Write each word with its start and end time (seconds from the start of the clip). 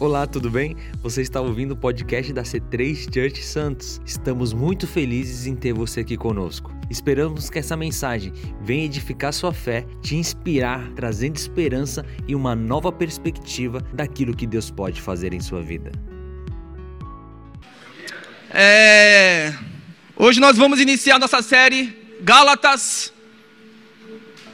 Olá, 0.00 0.28
tudo 0.28 0.48
bem? 0.48 0.76
Você 1.02 1.22
está 1.22 1.40
ouvindo 1.40 1.72
o 1.72 1.76
podcast 1.76 2.32
da 2.32 2.44
C3 2.44 3.12
Church 3.12 3.42
Santos. 3.42 4.00
Estamos 4.06 4.52
muito 4.52 4.86
felizes 4.86 5.44
em 5.44 5.56
ter 5.56 5.72
você 5.72 6.02
aqui 6.02 6.16
conosco. 6.16 6.72
Esperamos 6.88 7.50
que 7.50 7.58
essa 7.58 7.76
mensagem 7.76 8.32
venha 8.62 8.84
edificar 8.84 9.32
sua 9.32 9.52
fé, 9.52 9.84
te 10.00 10.14
inspirar, 10.14 10.88
trazendo 10.94 11.34
esperança 11.34 12.06
e 12.28 12.34
uma 12.36 12.54
nova 12.54 12.92
perspectiva 12.92 13.80
daquilo 13.92 14.36
que 14.36 14.46
Deus 14.46 14.70
pode 14.70 15.02
fazer 15.02 15.34
em 15.34 15.40
sua 15.40 15.62
vida. 15.62 15.90
É... 18.50 19.52
Hoje 20.14 20.38
nós 20.38 20.56
vamos 20.56 20.78
iniciar 20.78 21.18
nossa 21.18 21.42
série 21.42 21.92
Gálatas. 22.20 23.12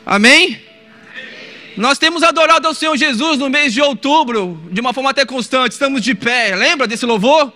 Amém? 0.07 0.59
Nós 1.77 1.99
temos 1.99 2.23
adorado 2.23 2.69
ao 2.69 2.75
Senhor 2.75 2.97
Jesus 2.97 3.39
no 3.39 3.51
mês 3.51 3.73
de 3.73 3.81
outubro, 3.81 4.63
de 4.71 4.81
uma 4.81 4.93
forma 4.93 5.11
até 5.11 5.25
constante. 5.25 5.73
Estamos 5.73 6.03
de 6.03 6.15
pé. 6.15 6.55
Lembra 6.55 6.87
desse 6.87 7.05
louvor? 7.05 7.53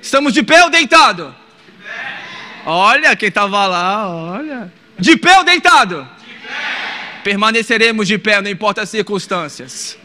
Estamos 0.00 0.32
de 0.32 0.42
pé 0.44 0.62
ou 0.64 0.70
deitado? 0.70 1.34
De 1.66 1.82
pé. 1.82 2.18
Olha 2.64 3.16
quem 3.16 3.28
estava 3.28 3.66
lá, 3.66 4.08
olha. 4.08 4.72
De 4.96 5.16
pé 5.16 5.38
ou 5.38 5.44
deitado? 5.44 6.08
De 6.18 6.34
pé. 6.46 7.20
Permaneceremos 7.24 8.06
de 8.06 8.16
pé, 8.16 8.40
não 8.40 8.50
importa 8.50 8.82
as 8.82 8.90
circunstâncias. 8.90 9.98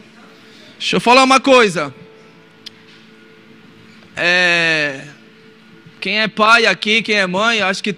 Deixa 0.80 0.96
eu 0.96 1.02
falar 1.02 1.24
uma 1.24 1.40
coisa. 1.40 1.94
É... 4.16 5.02
Quem 6.02 6.20
é 6.20 6.28
pai 6.28 6.66
aqui, 6.66 7.04
quem 7.04 7.16
é 7.16 7.28
mãe, 7.28 7.62
acho 7.62 7.84
que 7.84 7.96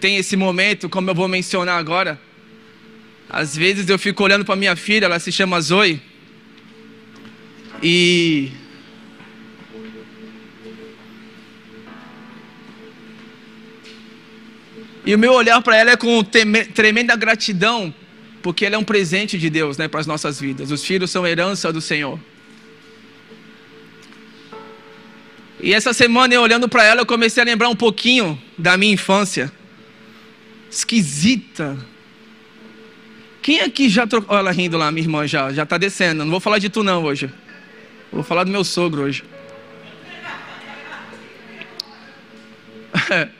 tem 0.00 0.16
esse 0.16 0.36
momento, 0.36 0.88
como 0.88 1.10
eu 1.10 1.14
vou 1.14 1.26
mencionar 1.26 1.78
agora 1.78 2.18
às 3.28 3.56
vezes 3.56 3.88
eu 3.88 3.98
fico 3.98 4.22
olhando 4.22 4.44
para 4.44 4.56
minha 4.56 4.76
filha, 4.76 5.06
ela 5.06 5.18
se 5.18 5.32
chama 5.32 5.60
Zoe. 5.60 6.00
E 7.82 8.52
E 15.06 15.14
o 15.14 15.18
meu 15.18 15.34
olhar 15.34 15.60
para 15.60 15.76
ela 15.76 15.90
é 15.90 15.96
com 15.96 16.24
tremenda 16.24 17.14
gratidão, 17.14 17.94
porque 18.42 18.64
ela 18.64 18.76
é 18.76 18.78
um 18.78 18.84
presente 18.84 19.38
de 19.38 19.50
Deus, 19.50 19.76
né, 19.76 19.86
para 19.86 20.00
as 20.00 20.06
nossas 20.06 20.40
vidas. 20.40 20.70
Os 20.70 20.82
filhos 20.82 21.10
são 21.10 21.26
herança 21.26 21.70
do 21.70 21.80
Senhor. 21.80 22.18
E 25.60 25.74
essa 25.74 25.92
semana 25.92 26.34
eu 26.34 26.40
olhando 26.40 26.68
para 26.68 26.84
ela, 26.84 27.02
eu 27.02 27.06
comecei 27.06 27.42
a 27.42 27.46
lembrar 27.46 27.68
um 27.68 27.76
pouquinho 27.76 28.40
da 28.56 28.78
minha 28.78 28.94
infância. 28.94 29.52
Esquisita, 30.70 31.76
quem 33.44 33.60
aqui 33.60 33.90
já 33.90 34.06
trocou. 34.06 34.34
Olha 34.34 34.40
ela 34.40 34.52
rindo 34.52 34.78
lá, 34.78 34.90
minha 34.90 35.04
irmã 35.04 35.26
já, 35.26 35.52
já 35.52 35.66
tá 35.66 35.76
descendo. 35.76 36.24
Não 36.24 36.30
vou 36.30 36.40
falar 36.40 36.58
de 36.58 36.70
tu 36.70 36.82
não 36.82 37.04
hoje. 37.04 37.28
Vou 38.10 38.22
falar 38.22 38.44
do 38.44 38.50
meu 38.50 38.64
sogro 38.64 39.02
hoje. 39.02 39.22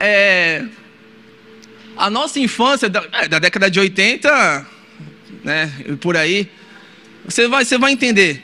É, 0.00 0.64
a 1.96 2.08
nossa 2.08 2.38
infância, 2.38 2.88
da, 2.88 3.04
é, 3.14 3.26
da, 3.26 3.40
década 3.40 3.68
de 3.68 3.80
80, 3.80 4.64
né, 5.42 5.72
por 6.00 6.16
aí, 6.16 6.48
você 7.24 7.48
vai, 7.48 7.64
você 7.64 7.76
vai 7.76 7.90
entender. 7.90 8.40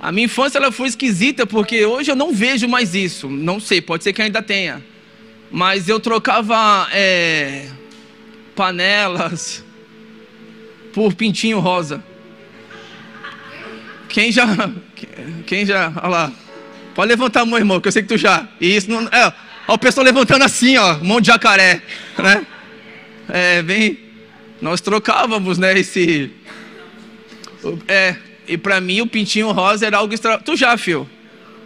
A 0.00 0.10
minha 0.10 0.24
infância 0.24 0.58
ela 0.58 0.72
foi 0.72 0.88
esquisita 0.88 1.46
porque 1.46 1.86
hoje 1.86 2.10
eu 2.10 2.16
não 2.16 2.32
vejo 2.32 2.66
mais 2.66 2.96
isso. 2.96 3.28
Não 3.30 3.60
sei, 3.60 3.80
pode 3.80 4.02
ser 4.02 4.12
que 4.12 4.20
ainda 4.20 4.42
tenha. 4.42 4.82
Mas 5.52 5.88
eu 5.88 6.00
trocava 6.00 6.88
é, 6.90 7.68
panelas 8.58 9.64
por 10.92 11.14
pintinho 11.14 11.60
rosa. 11.60 12.02
Quem 14.08 14.32
já. 14.32 14.46
Quem 15.46 15.64
já. 15.64 15.92
Olha 16.02 16.08
lá. 16.08 16.32
Pode 16.92 17.08
levantar 17.08 17.42
a 17.42 17.46
mão, 17.46 17.56
irmão, 17.56 17.80
que 17.80 17.86
eu 17.86 17.92
sei 17.92 18.02
que 18.02 18.08
tu 18.08 18.18
já. 18.18 18.48
E 18.60 18.74
isso 18.74 18.90
não. 18.90 19.06
É, 19.12 19.32
ó, 19.68 19.74
o 19.74 19.78
pessoal 19.78 20.04
levantando 20.04 20.42
assim, 20.42 20.76
ó, 20.76 20.98
mão 20.98 21.20
de 21.20 21.28
jacaré. 21.28 21.80
Né? 22.18 22.44
É, 23.28 23.62
bem. 23.62 23.96
Nós 24.60 24.80
trocávamos, 24.80 25.56
né, 25.56 25.78
esse. 25.78 26.32
É, 27.86 28.16
e 28.48 28.58
para 28.58 28.80
mim 28.80 29.00
o 29.02 29.06
pintinho 29.06 29.52
rosa 29.52 29.86
era 29.86 29.98
algo 29.98 30.12
extra. 30.12 30.36
Tu 30.38 30.56
já, 30.56 30.76
fio? 30.76 31.08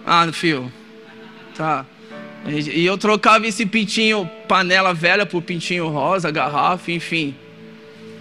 Ah, 0.04 0.30
fio. 0.30 0.70
Tá. 1.56 1.86
E 2.46 2.84
eu 2.84 2.98
trocava 2.98 3.46
esse 3.46 3.64
pintinho, 3.64 4.28
panela 4.48 4.92
velha 4.92 5.24
por 5.24 5.42
pintinho 5.42 5.88
rosa, 5.88 6.30
garrafa, 6.30 6.90
enfim. 6.90 7.34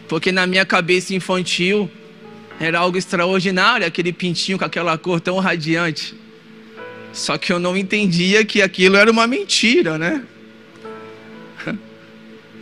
Porque 0.08 0.32
na 0.32 0.46
minha 0.46 0.66
cabeça 0.66 1.16
infantil 1.16 1.90
era 2.60 2.78
algo 2.78 2.98
extraordinário, 2.98 3.86
aquele 3.86 4.14
pintinho 4.14 4.60
com 4.60 4.66
aquela 4.66 4.96
cor 4.98 5.20
tão 5.20 5.40
radiante. 5.40 6.14
Só 7.12 7.38
que 7.38 7.52
eu 7.52 7.60
não 7.60 7.76
entendia 7.76 8.46
que 8.46 8.62
aquilo 8.62 8.96
era 8.96 9.10
uma 9.10 9.26
mentira, 9.26 9.98
né? 9.98 10.24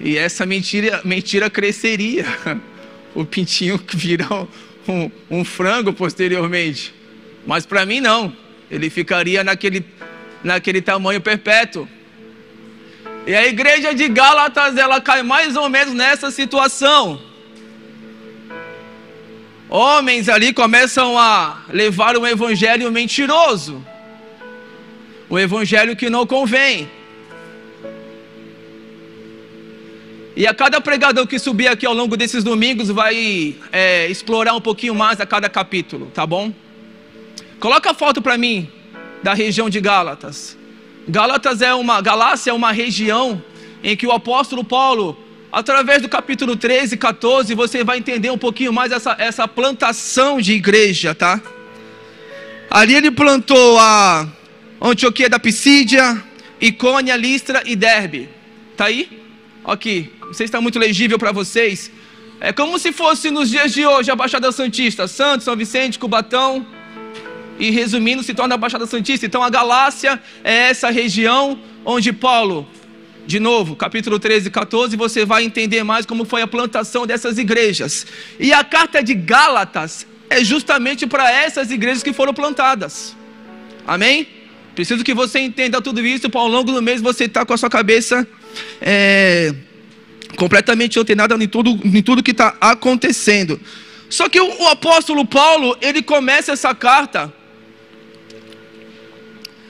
E 0.01 0.17
essa 0.17 0.45
mentira, 0.45 1.01
mentira 1.03 1.49
cresceria. 1.49 2.25
O 3.15 3.25
pintinho 3.25 3.81
vira 3.91 4.27
um, 4.87 5.11
um 5.29 5.43
frango 5.43 5.91
posteriormente. 5.91 6.93
Mas 7.45 7.65
para 7.65 7.83
mim 7.83 7.99
não. 7.99 8.31
Ele 8.69 8.87
ficaria 8.87 9.43
naquele 9.43 9.83
naquele 10.43 10.81
tamanho 10.81 11.21
perpétuo. 11.21 11.87
E 13.27 13.35
a 13.35 13.45
igreja 13.45 13.93
de 13.93 14.07
Gálatas, 14.07 14.77
ela 14.77 14.99
cai 14.99 15.21
mais 15.21 15.55
ou 15.55 15.69
menos 15.69 15.93
nessa 15.93 16.31
situação. 16.31 17.21
Homens 19.69 20.27
ali 20.27 20.51
começam 20.51 21.17
a 21.17 21.63
levar 21.69 22.17
um 22.17 22.25
evangelho 22.25 22.91
mentiroso. 22.91 23.85
Um 25.29 25.37
evangelho 25.37 25.95
que 25.95 26.09
não 26.09 26.25
convém. 26.25 26.89
E 30.35 30.47
a 30.47 30.53
cada 30.53 30.81
pregador 30.81 31.27
que 31.27 31.37
subir 31.37 31.67
aqui 31.67 31.85
ao 31.85 31.93
longo 31.93 32.15
desses 32.17 32.43
domingos 32.43 32.89
vai 32.89 33.55
é, 33.71 34.07
explorar 34.07 34.55
um 34.55 34.61
pouquinho 34.61 34.95
mais 34.95 35.19
a 35.19 35.25
cada 35.25 35.49
capítulo, 35.49 36.09
tá 36.13 36.25
bom? 36.25 36.51
Coloca 37.59 37.91
a 37.91 37.93
foto 37.93 38.21
para 38.21 38.37
mim 38.37 38.78
da 39.23 39.33
região 39.33 39.69
de 39.69 39.79
Gálatas. 39.79 40.57
Gálatas 41.07 41.61
é 41.61 41.73
uma, 41.73 42.01
Galácia 42.01 42.51
é 42.51 42.53
uma 42.53 42.71
região 42.71 43.41
em 43.83 43.95
que 43.95 44.05
o 44.05 44.11
apóstolo 44.11 44.63
Paulo, 44.63 45.17
através 45.51 46.01
do 46.01 46.09
capítulo 46.09 46.55
13 46.55 46.95
e 46.95 46.97
14, 46.97 47.55
você 47.55 47.83
vai 47.83 47.97
entender 47.97 48.29
um 48.29 48.37
pouquinho 48.37 48.71
mais 48.71 48.91
essa, 48.91 49.15
essa 49.17 49.47
plantação 49.47 50.39
de 50.39 50.53
igreja, 50.53 51.15
tá? 51.15 51.41
Ali 52.69 52.93
ele 52.93 53.09
plantou 53.09 53.79
a 53.79 54.27
Antioquia 54.81 55.27
da 55.27 55.39
Pisídia, 55.39 56.21
Icônia, 56.61 57.15
Listra 57.15 57.63
e 57.65 57.75
Derbe. 57.75 58.29
Tá 58.77 58.85
aí? 58.85 59.21
Aqui. 59.65 60.13
Não 60.21 60.33
sei 60.33 60.45
se 60.45 60.51
está 60.51 60.61
muito 60.61 60.77
legível 60.77 61.17
para 61.17 61.31
vocês. 61.31 61.91
É 62.39 62.53
como 62.53 62.77
se 62.77 62.91
fosse 62.93 63.31
nos 63.31 63.49
dias 63.49 63.73
de 63.73 63.85
hoje 63.85 64.11
a 64.11 64.15
Baixada 64.15 64.51
Santista, 64.51 65.07
Santos, 65.07 65.43
São 65.45 65.55
Vicente, 65.55 65.97
Cubatão, 65.97 66.65
e 67.59 67.69
resumindo, 67.69 68.23
se 68.23 68.33
torna 68.33 68.55
a 68.55 68.57
Baixada 68.57 68.85
Santista. 68.85 69.25
Então 69.25 69.43
a 69.43 69.49
Galácia 69.49 70.19
é 70.43 70.69
essa 70.69 70.89
região 70.89 71.59
onde 71.83 72.13
Paulo, 72.13 72.65
de 73.27 73.39
novo, 73.39 73.75
capítulo 73.75 74.17
13 74.17 74.47
e 74.47 74.51
14, 74.51 74.95
você 74.95 75.25
vai 75.25 75.43
entender 75.43 75.83
mais 75.83 76.05
como 76.05 76.23
foi 76.23 76.41
a 76.41 76.47
plantação 76.47 77.05
dessas 77.05 77.37
igrejas. 77.37 78.07
E 78.39 78.53
a 78.53 78.63
carta 78.63 79.03
de 79.03 79.13
Gálatas 79.13 80.07
é 80.29 80.43
justamente 80.43 81.05
para 81.05 81.29
essas 81.29 81.69
igrejas 81.69 82.01
que 82.01 82.13
foram 82.13 82.33
plantadas. 82.33 83.15
Amém? 83.85 84.27
Preciso 84.73 85.03
que 85.03 85.13
você 85.13 85.39
entenda 85.39 85.81
tudo 85.81 85.99
isso, 86.05 86.29
para 86.29 86.39
ao 86.39 86.47
longo 86.47 86.71
do 86.71 86.81
mês 86.81 87.01
você 87.01 87.25
está 87.25 87.45
com 87.45 87.53
a 87.53 87.57
sua 87.57 87.69
cabeça 87.69 88.25
é, 88.79 89.53
completamente 90.37 90.97
antenada 90.97 91.35
em 91.35 91.47
tudo, 91.47 91.77
em 91.83 92.01
tudo 92.01 92.23
que 92.23 92.31
está 92.31 92.55
acontecendo. 92.61 93.59
Só 94.09 94.29
que 94.29 94.39
o, 94.39 94.63
o 94.63 94.67
apóstolo 94.69 95.25
Paulo, 95.25 95.77
ele 95.81 96.01
começa 96.01 96.53
essa 96.53 96.73
carta 96.73 97.33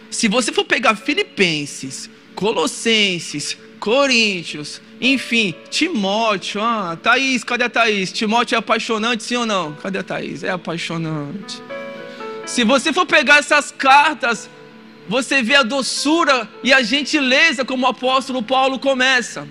se 0.09 0.27
você 0.27 0.51
for 0.51 0.65
pegar 0.65 0.95
Filipenses, 0.95 2.09
Colossenses, 2.35 3.57
Coríntios, 3.79 4.81
enfim, 4.99 5.53
Timóteo, 5.69 6.61
ah, 6.61 6.97
Thaís, 7.01 7.43
cadê 7.43 7.63
a 7.63 7.69
Thaís? 7.69 8.11
Timóteo 8.11 8.55
é 8.55 8.59
apaixonante, 8.59 9.23
sim 9.23 9.35
ou 9.35 9.45
não? 9.45 9.73
Cadê 9.73 9.99
a 9.99 10.03
Thaís? 10.03 10.43
É 10.43 10.49
apaixonante. 10.49 11.61
Se 12.45 12.63
você 12.63 12.91
for 12.91 13.05
pegar 13.05 13.37
essas 13.37 13.71
cartas, 13.71 14.49
você 15.07 15.41
vê 15.41 15.55
a 15.55 15.63
doçura 15.63 16.49
e 16.63 16.73
a 16.73 16.81
gentileza 16.81 17.63
como 17.63 17.85
o 17.85 17.89
apóstolo 17.89 18.43
Paulo 18.43 18.77
começa. 18.79 19.47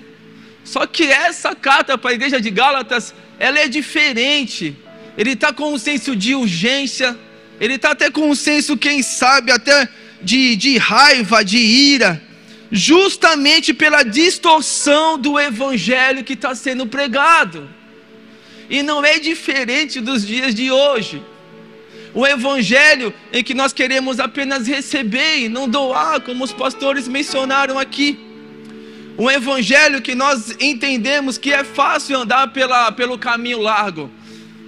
Só 0.65 0.87
que 0.87 1.05
essa 1.05 1.55
carta 1.55 1.97
para 1.97 2.11
a 2.11 2.15
igreja 2.15 2.41
de 2.41 2.51
Gálatas, 2.51 3.15
ela 3.39 3.59
é 3.59 3.69
diferente. 3.69 4.77
Ele 5.17 5.33
está 5.33 5.53
com 5.53 5.73
um 5.73 5.79
senso 5.79 6.15
de 6.15 6.35
urgência, 6.35 7.17
ele 7.61 7.75
está 7.75 7.93
até 7.93 8.11
com 8.11 8.29
um 8.29 8.35
senso, 8.35 8.77
quem 8.77 9.03
sabe, 9.03 9.51
até 9.51 9.89
de, 10.23 10.57
de 10.57 10.77
raiva, 10.79 11.45
de 11.45 11.59
ira, 11.59 12.23
justamente 12.71 13.73
pela 13.73 14.03
distorção 14.03 15.19
do 15.19 15.39
evangelho 15.39 16.25
que 16.25 16.35
está 16.35 16.55
sendo 16.55 16.87
pregado. 16.87 17.69
E 18.69 18.83
não 18.83 19.05
é 19.05 19.19
diferente 19.19 20.01
dos 20.01 20.27
dias 20.27 20.55
de 20.55 20.71
hoje. 20.71 21.23
O 22.15 22.27
evangelho 22.27 23.15
em 23.33 23.43
que 23.43 23.55
nós 23.55 23.73
queremos 23.73 24.19
apenas 24.21 24.67
receber 24.67 25.41
e 25.41 25.49
não 25.49 25.69
doar, 25.69 26.21
como 26.21 26.45
os 26.45 26.53
pastores 26.53 27.07
mencionaram 27.09 27.79
aqui. 27.79 28.19
Um 29.19 29.31
evangelho 29.31 30.01
que 30.01 30.15
nós 30.15 30.55
entendemos 30.61 31.39
que 31.39 31.53
é 31.53 31.65
fácil 31.65 32.19
andar 32.19 32.53
pela, 32.53 32.93
pelo 32.93 33.19
caminho 33.19 33.59
largo, 33.59 34.11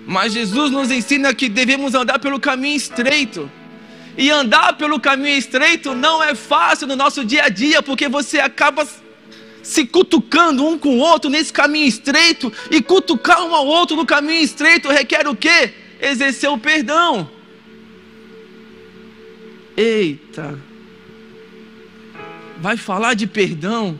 mas 0.06 0.32
Jesus 0.32 0.72
nos 0.72 0.90
ensina 0.90 1.32
que 1.32 1.48
devemos 1.48 1.94
andar 1.94 2.18
pelo 2.18 2.40
caminho 2.40 2.76
estreito. 2.76 3.50
E 4.20 4.30
andar 4.30 4.74
pelo 4.74 5.00
caminho 5.00 5.38
estreito 5.38 5.94
não 5.94 6.22
é 6.22 6.34
fácil 6.34 6.86
no 6.86 6.94
nosso 6.94 7.24
dia 7.24 7.44
a 7.44 7.48
dia, 7.48 7.82
porque 7.82 8.06
você 8.06 8.38
acaba 8.38 8.86
se 9.62 9.86
cutucando 9.86 10.62
um 10.62 10.78
com 10.78 10.90
o 10.90 10.98
outro 10.98 11.30
nesse 11.30 11.50
caminho 11.50 11.86
estreito, 11.86 12.52
e 12.70 12.82
cutucar 12.82 13.42
um 13.42 13.54
ao 13.54 13.66
outro 13.66 13.96
no 13.96 14.04
caminho 14.04 14.42
estreito 14.42 14.90
requer 14.90 15.26
o 15.26 15.34
quê? 15.34 15.72
Exercer 15.98 16.50
o 16.50 16.58
perdão. 16.58 17.30
Eita, 19.74 20.58
vai 22.58 22.76
falar 22.76 23.14
de 23.14 23.26
perdão? 23.26 23.98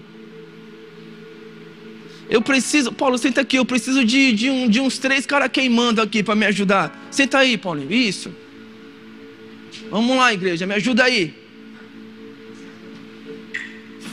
Eu 2.29 2.43
preciso, 2.43 2.93
Paulo, 2.93 3.17
senta 3.17 3.41
aqui, 3.41 3.57
eu 3.57 3.65
preciso 3.65 4.05
de, 4.05 4.35
de, 4.35 4.51
um, 4.51 4.69
de 4.69 4.81
uns 4.81 4.99
três 4.99 5.25
caras 5.25 5.49
queimando 5.51 6.03
aqui 6.03 6.23
para 6.23 6.35
me 6.35 6.45
ajudar. 6.45 7.09
Senta 7.11 7.39
aí, 7.39 7.57
Paulinho, 7.57 7.91
isso. 7.91 8.31
Vamos 9.91 10.17
lá, 10.17 10.33
igreja, 10.33 10.67
me 10.67 10.75
ajuda 10.75 11.05
aí. 11.05 11.35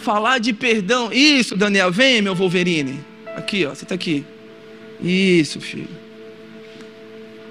Falar 0.02 0.40
de 0.40 0.54
perdão. 0.54 1.12
Isso, 1.12 1.56
Daniel, 1.56 1.92
vem, 1.92 2.22
meu 2.22 2.36
Wolverine. 2.36 3.00
Aqui, 3.36 3.66
ó, 3.66 3.76
senta 3.76 3.94
aqui. 3.94 4.26
Isso, 5.02 5.60
filho. 5.60 5.90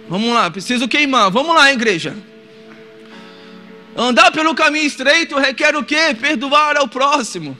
Vamos 0.09 0.33
lá, 0.33 0.51
preciso 0.51 0.89
queimar. 0.89 1.31
Vamos 1.31 1.55
lá, 1.55 1.73
igreja. 1.73 2.17
Andar 3.97 4.31
pelo 4.31 4.55
caminho 4.55 4.87
estreito 4.87 5.39
requer 5.39 5.75
o 5.75 5.85
quê? 5.85 6.15
Perdoar 6.19 6.77
ao 6.77 6.89
próximo 6.89 7.57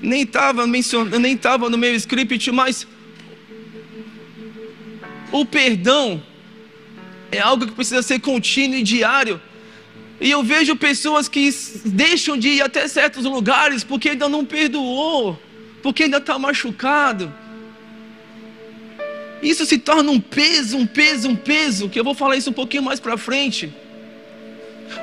nem 0.00 0.22
estava 0.22 0.66
mencionando, 0.66 1.18
nem 1.18 1.34
estava 1.34 1.68
no 1.70 1.78
meu 1.78 1.94
script, 1.94 2.50
mas 2.52 2.86
o 5.32 5.44
perdão 5.44 6.22
é 7.30 7.40
algo 7.40 7.66
que 7.66 7.72
precisa 7.72 8.02
ser 8.02 8.20
contínuo 8.20 8.76
e 8.76 8.82
diário. 8.82 9.40
E 10.20 10.30
eu 10.30 10.42
vejo 10.42 10.74
pessoas 10.76 11.28
que 11.28 11.50
deixam 11.84 12.36
de 12.36 12.48
ir 12.48 12.62
até 12.62 12.88
certos 12.88 13.24
lugares 13.24 13.84
porque 13.84 14.10
ainda 14.10 14.28
não 14.28 14.44
perdoou, 14.44 15.38
porque 15.82 16.04
ainda 16.04 16.18
está 16.18 16.38
machucado. 16.38 17.32
Isso 19.42 19.66
se 19.66 19.78
torna 19.78 20.10
um 20.10 20.20
peso, 20.20 20.78
um 20.78 20.86
peso, 20.86 21.28
um 21.28 21.36
peso, 21.36 21.88
que 21.88 22.00
eu 22.00 22.04
vou 22.04 22.14
falar 22.14 22.36
isso 22.36 22.50
um 22.50 22.54
pouquinho 22.54 22.82
mais 22.82 22.98
para 22.98 23.18
frente. 23.18 23.72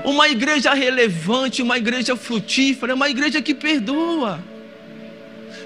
Uma 0.04 0.28
igreja 0.28 0.74
relevante, 0.74 1.62
uma 1.62 1.78
igreja 1.78 2.16
frutífera, 2.16 2.96
uma 2.96 3.10
igreja 3.10 3.42
que 3.42 3.54
perdoa. 3.54 4.44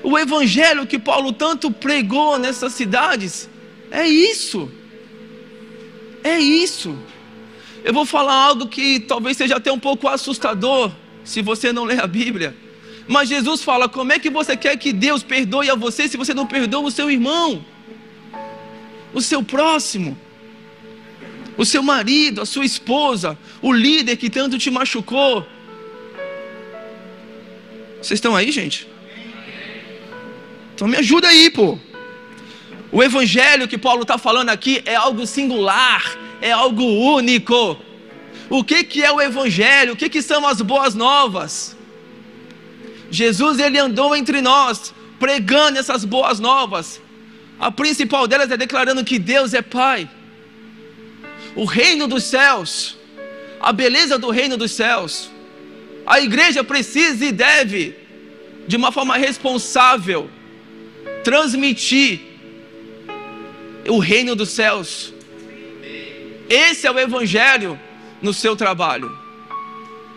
O 0.03 0.17
evangelho 0.17 0.85
que 0.85 0.99
Paulo 0.99 1.31
tanto 1.31 1.71
pregou 1.71 2.37
nessas 2.37 2.73
cidades 2.73 3.49
é 3.89 4.05
isso. 4.07 4.69
É 6.27 6.37
isso. 6.39 6.97
Eu 7.85 7.93
vou 7.93 8.05
falar 8.05 8.33
algo 8.33 8.67
que 8.67 8.99
talvez 8.99 9.37
seja 9.37 9.55
até 9.55 9.71
um 9.71 9.79
pouco 9.79 10.09
assustador 10.09 10.91
se 11.23 11.41
você 11.41 11.71
não 11.71 11.85
ler 11.85 12.01
a 12.01 12.07
Bíblia. 12.07 12.53
Mas 13.07 13.29
Jesus 13.29 13.63
fala: 13.63 13.87
como 13.87 14.11
é 14.11 14.19
que 14.19 14.29
você 14.29 14.57
quer 14.57 14.75
que 14.77 14.91
Deus 14.91 15.23
perdoe 15.23 15.69
a 15.69 15.75
você 15.75 16.05
se 16.09 16.17
você 16.17 16.33
não 16.33 16.45
perdoa 16.45 16.81
o 16.81 16.91
seu 16.91 17.09
irmão, 17.09 17.65
o 19.13 19.21
seu 19.21 19.41
próximo, 19.41 20.17
o 21.57 21.63
seu 21.63 21.81
marido, 21.81 22.41
a 22.41 22.45
sua 22.45 22.65
esposa, 22.65 23.37
o 23.61 23.71
líder 23.71 24.17
que 24.17 24.29
tanto 24.29 24.57
te 24.57 24.69
machucou? 24.69 25.47
Vocês 28.01 28.17
estão 28.17 28.35
aí, 28.35 28.51
gente? 28.51 28.85
Então 30.75 30.89
me 30.89 30.97
ajuda 30.97 31.29
aí, 31.29 31.49
pô. 31.49 31.79
O 32.97 33.03
evangelho 33.03 33.67
que 33.67 33.77
Paulo 33.77 34.01
está 34.01 34.17
falando 34.17 34.49
aqui 34.49 34.81
é 34.83 34.95
algo 34.95 35.27
singular, 35.27 36.17
é 36.41 36.51
algo 36.51 36.83
único. 36.83 37.77
O 38.49 38.63
que, 38.63 38.83
que 38.83 39.03
é 39.03 39.11
o 39.11 39.21
evangelho? 39.21 39.93
O 39.93 39.95
que, 39.95 40.09
que 40.09 40.19
são 40.19 40.47
as 40.47 40.63
boas 40.63 40.95
novas? 40.95 41.77
Jesus 43.11 43.59
ele 43.59 43.77
andou 43.77 44.15
entre 44.15 44.41
nós, 44.41 44.95
pregando 45.19 45.77
essas 45.77 46.03
boas 46.03 46.39
novas. 46.39 46.99
A 47.59 47.71
principal 47.71 48.27
delas 48.27 48.49
é 48.49 48.57
declarando 48.57 49.05
que 49.05 49.19
Deus 49.19 49.53
é 49.53 49.61
Pai. 49.61 50.09
O 51.55 51.65
reino 51.65 52.07
dos 52.07 52.23
céus, 52.23 52.97
a 53.59 53.71
beleza 53.71 54.17
do 54.17 54.31
reino 54.31 54.57
dos 54.57 54.71
céus. 54.71 55.29
A 56.03 56.19
igreja 56.19 56.63
precisa 56.63 57.23
e 57.23 57.31
deve, 57.31 57.95
de 58.67 58.75
uma 58.75 58.91
forma 58.91 59.15
responsável, 59.17 60.31
transmitir 61.23 62.26
o 63.87 63.99
reino 63.99 64.35
dos 64.35 64.49
céus. 64.49 65.13
Esse 66.49 66.87
é 66.87 66.91
o 66.91 66.99
evangelho 66.99 67.79
no 68.21 68.33
seu 68.33 68.55
trabalho. 68.55 69.11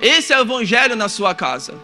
Esse 0.00 0.32
é 0.32 0.38
o 0.38 0.42
evangelho 0.42 0.96
na 0.96 1.08
sua 1.08 1.34
casa. 1.34 1.74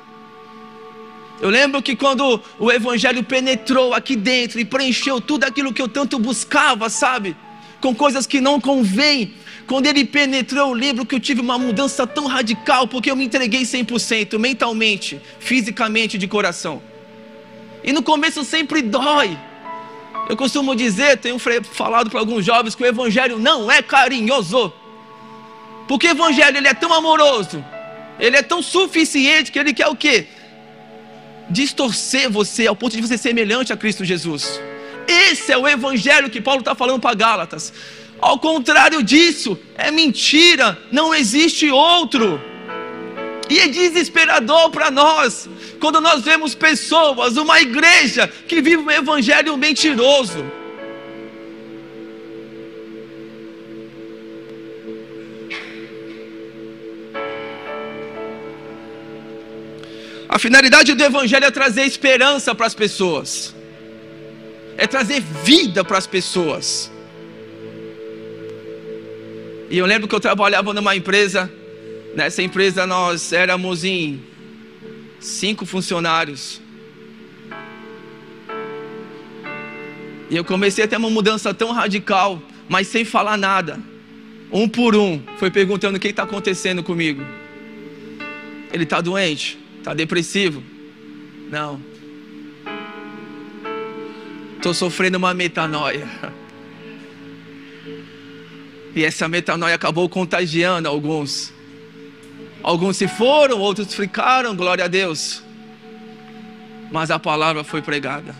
Eu 1.40 1.50
lembro 1.50 1.82
que 1.82 1.94
quando 1.94 2.40
o 2.58 2.72
evangelho 2.72 3.22
penetrou 3.22 3.92
aqui 3.92 4.16
dentro 4.16 4.58
e 4.58 4.64
preencheu 4.64 5.20
tudo 5.20 5.44
aquilo 5.44 5.72
que 5.72 5.82
eu 5.82 5.88
tanto 5.88 6.18
buscava, 6.18 6.88
sabe? 6.88 7.36
Com 7.80 7.94
coisas 7.94 8.26
que 8.26 8.40
não 8.40 8.58
convêm. 8.58 9.34
Quando 9.66 9.86
ele 9.86 10.04
penetrou, 10.04 10.68
eu 10.68 10.72
lembro 10.72 11.04
que 11.04 11.14
eu 11.14 11.20
tive 11.20 11.40
uma 11.40 11.58
mudança 11.58 12.06
tão 12.06 12.26
radical, 12.26 12.88
porque 12.88 13.10
eu 13.10 13.16
me 13.16 13.24
entreguei 13.24 13.62
100%, 13.62 14.38
mentalmente, 14.38 15.20
fisicamente, 15.38 16.16
de 16.16 16.26
coração. 16.26 16.80
E 17.84 17.92
no 17.92 18.02
começo 18.02 18.42
sempre 18.42 18.80
dói. 18.80 19.36
Eu 20.28 20.36
costumo 20.36 20.74
dizer, 20.74 21.18
tenho 21.18 21.38
falado 21.38 22.10
para 22.10 22.18
alguns 22.18 22.44
jovens 22.44 22.74
que 22.74 22.82
o 22.82 22.86
evangelho 22.86 23.38
não 23.38 23.70
é 23.70 23.80
carinhoso. 23.80 24.72
Porque 25.86 26.08
o 26.08 26.10
evangelho 26.10 26.56
ele 26.56 26.66
é 26.66 26.74
tão 26.74 26.92
amoroso, 26.92 27.64
ele 28.18 28.36
é 28.36 28.42
tão 28.42 28.60
suficiente 28.60 29.52
que 29.52 29.58
ele 29.58 29.72
quer 29.72 29.86
o 29.86 29.94
quê? 29.94 30.26
Distorcer 31.48 32.28
você 32.28 32.66
ao 32.66 32.74
ponto 32.74 32.96
de 32.96 33.02
você 33.02 33.16
ser 33.16 33.28
semelhante 33.28 33.72
a 33.72 33.76
Cristo 33.76 34.04
Jesus. 34.04 34.60
Esse 35.06 35.52
é 35.52 35.56
o 35.56 35.68
evangelho 35.68 36.28
que 36.28 36.40
Paulo 36.40 36.60
está 36.60 36.74
falando 36.74 37.00
para 37.00 37.14
Gálatas. 37.14 37.72
Ao 38.20 38.38
contrário 38.38 39.02
disso, 39.02 39.56
é 39.76 39.92
mentira, 39.92 40.76
não 40.90 41.14
existe 41.14 41.70
outro. 41.70 42.40
E 43.48 43.60
é 43.60 43.68
desesperador 43.68 44.70
para 44.70 44.90
nós 44.90 45.48
quando 45.78 46.00
nós 46.00 46.22
vemos 46.22 46.54
pessoas, 46.54 47.36
uma 47.36 47.60
igreja 47.60 48.26
que 48.48 48.60
vive 48.60 48.78
um 48.78 48.90
evangelho 48.90 49.56
mentiroso. 49.56 50.44
A 60.28 60.38
finalidade 60.38 60.92
do 60.92 61.02
evangelho 61.02 61.44
é 61.44 61.50
trazer 61.50 61.84
esperança 61.84 62.54
para 62.54 62.66
as 62.66 62.74
pessoas. 62.74 63.54
É 64.76 64.86
trazer 64.86 65.20
vida 65.20 65.84
para 65.84 65.96
as 65.96 66.06
pessoas. 66.06 66.90
E 69.70 69.78
eu 69.78 69.86
lembro 69.86 70.06
que 70.08 70.14
eu 70.14 70.20
trabalhava 70.20 70.74
numa 70.74 70.94
empresa 70.94 71.50
Nessa 72.16 72.42
empresa 72.42 72.86
nós 72.86 73.30
éramos 73.30 73.84
em 73.84 74.22
cinco 75.20 75.66
funcionários. 75.66 76.62
E 80.30 80.34
eu 80.34 80.42
comecei 80.42 80.82
a 80.82 80.88
ter 80.88 80.96
uma 80.96 81.10
mudança 81.10 81.52
tão 81.52 81.72
radical, 81.72 82.40
mas 82.70 82.88
sem 82.88 83.04
falar 83.04 83.36
nada. 83.36 83.78
Um 84.50 84.66
por 84.66 84.96
um, 84.96 85.22
foi 85.36 85.50
perguntando 85.50 85.98
o 85.98 86.00
que 86.00 86.08
está 86.08 86.22
acontecendo 86.22 86.82
comigo. 86.82 87.22
Ele 88.72 88.84
está 88.84 89.02
doente? 89.02 89.58
Está 89.76 89.92
depressivo? 89.92 90.62
Não. 91.50 91.78
Estou 94.56 94.72
sofrendo 94.72 95.18
uma 95.18 95.34
metanoia. 95.34 96.08
E 98.94 99.04
essa 99.04 99.28
metanoia 99.28 99.74
acabou 99.74 100.08
contagiando 100.08 100.88
alguns. 100.88 101.52
Alguns 102.66 102.96
se 102.96 103.06
foram, 103.06 103.60
outros 103.60 103.94
ficaram, 103.94 104.56
glória 104.56 104.86
a 104.86 104.88
Deus. 104.88 105.40
Mas 106.90 107.12
a 107.12 107.18
palavra 107.18 107.62
foi 107.62 107.80
pregada. 107.80 108.34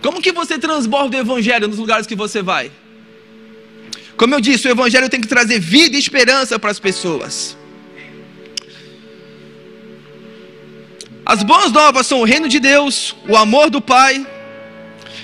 Como 0.00 0.22
que 0.22 0.32
você 0.32 0.58
transborda 0.58 1.18
o 1.18 1.20
evangelho 1.20 1.68
nos 1.68 1.76
lugares 1.76 2.06
que 2.06 2.16
você 2.16 2.40
vai? 2.40 2.72
Como 4.16 4.34
eu 4.34 4.40
disse, 4.40 4.68
o 4.68 4.70
evangelho 4.70 5.10
tem 5.10 5.20
que 5.20 5.28
trazer 5.28 5.60
vida 5.60 5.96
e 5.96 5.98
esperança 5.98 6.58
para 6.58 6.70
as 6.70 6.80
pessoas. 6.80 7.58
As 11.26 11.42
boas 11.42 11.70
novas 11.70 12.06
são 12.06 12.22
o 12.22 12.24
reino 12.24 12.48
de 12.48 12.58
Deus, 12.58 13.14
o 13.28 13.36
amor 13.36 13.68
do 13.68 13.82
Pai 13.82 14.26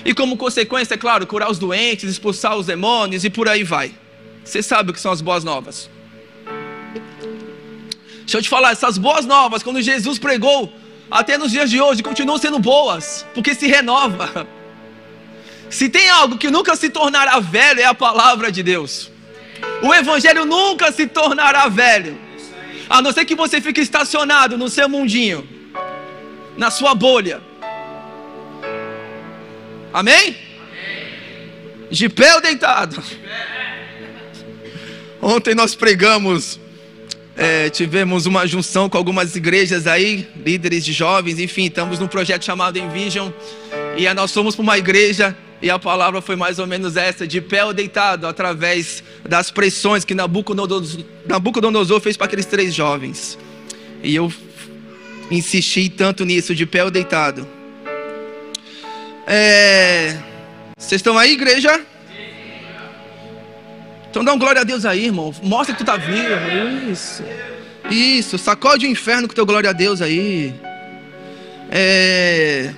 E 0.05 0.13
como 0.13 0.37
consequência, 0.37 0.93
é 0.93 0.97
claro, 0.97 1.25
curar 1.25 1.49
os 1.49 1.57
doentes, 1.57 2.11
expulsar 2.11 2.55
os 2.55 2.67
demônios 2.67 3.25
e 3.25 3.29
por 3.31 3.49
aí 3.49 3.63
vai. 3.63 3.91
Você 4.43 4.61
sabe 4.61 4.91
o 4.91 4.93
que 4.93 5.01
são 5.01 5.11
as 5.11 5.19
boas 5.19 5.43
novas. 5.43 5.94
Deixa 8.25 8.39
eu 8.39 8.41
te 8.41 8.49
falar, 8.49 8.71
essas 8.71 8.97
boas 8.97 9.23
novas, 9.23 9.61
quando 9.61 9.79
Jesus 9.81 10.17
pregou, 10.17 10.73
até 11.11 11.37
nos 11.37 11.51
dias 11.51 11.69
de 11.69 11.79
hoje, 11.79 12.01
continuam 12.01 12.39
sendo 12.39 12.57
boas, 12.57 13.23
porque 13.35 13.53
se 13.53 13.67
renova. 13.67 14.47
Se 15.69 15.89
tem 15.89 16.07
algo 16.09 16.37
que 16.37 16.51
nunca 16.51 16.75
se 16.75 16.89
tornará 16.89 17.39
velho, 17.39 17.81
é 17.81 17.85
a 17.85 17.93
palavra 17.93 18.51
de 18.51 18.61
Deus. 18.61 19.11
O 19.81 19.93
Evangelho 19.93 20.45
nunca 20.45 20.91
se 20.91 21.07
tornará 21.07 21.67
velho, 21.67 22.17
a 22.87 23.01
não 23.01 23.11
ser 23.11 23.25
que 23.25 23.35
você 23.35 23.59
fique 23.59 23.81
estacionado 23.81 24.59
no 24.59 24.69
seu 24.69 24.87
mundinho, 24.87 25.47
na 26.55 26.69
sua 26.69 26.93
bolha. 26.93 27.41
Amém? 29.91 30.37
De 31.89 32.07
pé 32.09 32.35
ou 32.35 32.41
deitado? 32.41 33.03
Ontem 35.21 35.55
nós 35.55 35.73
pregamos, 35.73 36.59
é, 37.37 37.69
tivemos 37.69 38.25
uma 38.25 38.47
junção 38.47 38.89
com 38.89 38.97
algumas 38.97 39.35
igrejas 39.35 39.87
aí, 39.87 40.27
líderes 40.45 40.85
de 40.85 40.93
jovens, 40.93 41.39
enfim, 41.39 41.65
estamos 41.65 41.99
num 41.99 42.07
projeto 42.07 42.45
chamado 42.45 42.77
Envision, 42.77 43.29
e 43.97 44.11
nós 44.13 44.31
fomos 44.31 44.55
para 44.55 44.63
uma 44.63 44.77
igreja 44.77 45.35
e 45.61 45.69
a 45.69 45.79
palavra 45.79 46.21
foi 46.21 46.35
mais 46.35 46.59
ou 46.59 46.67
menos 46.67 46.95
essa, 46.95 47.25
de 47.25 47.41
pé 47.41 47.65
ou 47.65 47.73
deitado, 47.73 48.27
através 48.27 49.03
das 49.27 49.49
pressões 49.49 50.05
que 50.05 50.13
Nabucodonosor, 50.13 51.03
Nabucodonosor 51.25 51.99
fez 52.01 52.15
para 52.15 52.27
aqueles 52.27 52.45
três 52.45 52.73
jovens. 52.73 53.37
E 54.03 54.15
eu 54.15 54.31
insisti 55.31 55.89
tanto 55.89 56.23
nisso, 56.25 56.53
de 56.53 56.65
pé 56.65 56.83
ou 56.83 56.91
deitado. 56.91 57.47
É... 59.25 60.15
Vocês 60.77 60.99
estão 60.99 61.17
aí, 61.17 61.31
igreja? 61.33 61.81
Então 64.15 64.23
dá 64.23 64.33
um 64.33 64.39
glória 64.39 64.61
a 64.61 64.63
Deus 64.63 64.85
aí, 64.85 65.07
irmão. 65.07 65.35
Mostra 65.43 65.75
que 65.75 65.83
tu 65.83 65.85
tá 65.85 65.97
vivo. 65.97 66.89
Isso. 66.89 67.21
Isso. 67.91 68.37
Sacode 68.37 68.85
o 68.85 68.89
inferno 68.89 69.27
com 69.27 69.33
teu 69.33 69.45
glória 69.45 69.71
a 69.71 69.73
Deus 69.73 70.01
aí. 70.01 70.55
É... 71.69 72.73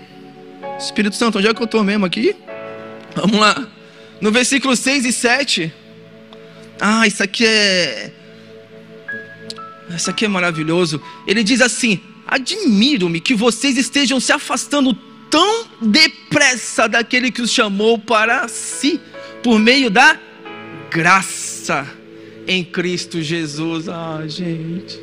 Espírito 0.79 1.15
Santo, 1.15 1.37
onde 1.37 1.47
é 1.47 1.53
que 1.53 1.61
eu 1.61 1.65
estou 1.65 1.83
mesmo 1.83 2.07
aqui? 2.07 2.35
Vamos 3.15 3.39
lá. 3.39 3.67
No 4.19 4.31
versículo 4.31 4.75
6 4.75 5.05
e 5.05 5.13
7. 5.13 5.71
Ah, 6.81 7.05
isso 7.05 7.21
aqui 7.21 7.45
é. 7.45 8.11
Isso 9.95 10.09
aqui 10.09 10.25
é 10.25 10.27
maravilhoso. 10.27 10.99
Ele 11.27 11.43
diz 11.43 11.61
assim: 11.61 12.01
Admiro-me 12.25 13.21
que 13.21 13.35
vocês 13.35 13.77
estejam 13.77 14.19
se 14.19 14.31
afastando 14.31 14.91
tão 15.29 15.67
depressa 15.83 16.89
daquele 16.89 17.29
que 17.29 17.43
os 17.43 17.51
chamou 17.51 17.99
para 17.99 18.47
si, 18.47 18.99
por 19.43 19.59
meio 19.59 19.91
da 19.91 20.17
graça 20.89 21.87
em 22.47 22.63
Cristo 22.63 23.21
Jesus. 23.21 23.87
Ah, 23.89 24.23
gente. 24.27 24.99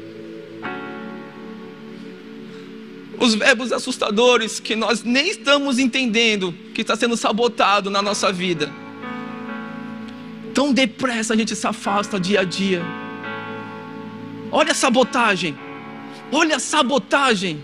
Os 3.18 3.34
verbos 3.34 3.72
assustadores 3.72 4.58
que 4.60 4.74
nós 4.74 5.02
nem 5.02 5.28
estamos 5.28 5.78
entendendo 5.78 6.54
que 6.74 6.80
está 6.80 6.96
sendo 6.96 7.16
sabotado 7.16 7.90
na 7.90 8.02
nossa 8.02 8.32
vida. 8.32 8.72
Tão 10.52 10.72
depressa 10.72 11.34
a 11.34 11.36
gente 11.36 11.54
se 11.54 11.66
afasta 11.66 12.18
dia 12.18 12.40
a 12.40 12.44
dia. 12.44 12.82
Olha 14.50 14.72
a 14.72 14.74
sabotagem. 14.74 15.56
Olha 16.30 16.56
a 16.56 16.60
sabotagem 16.60 17.62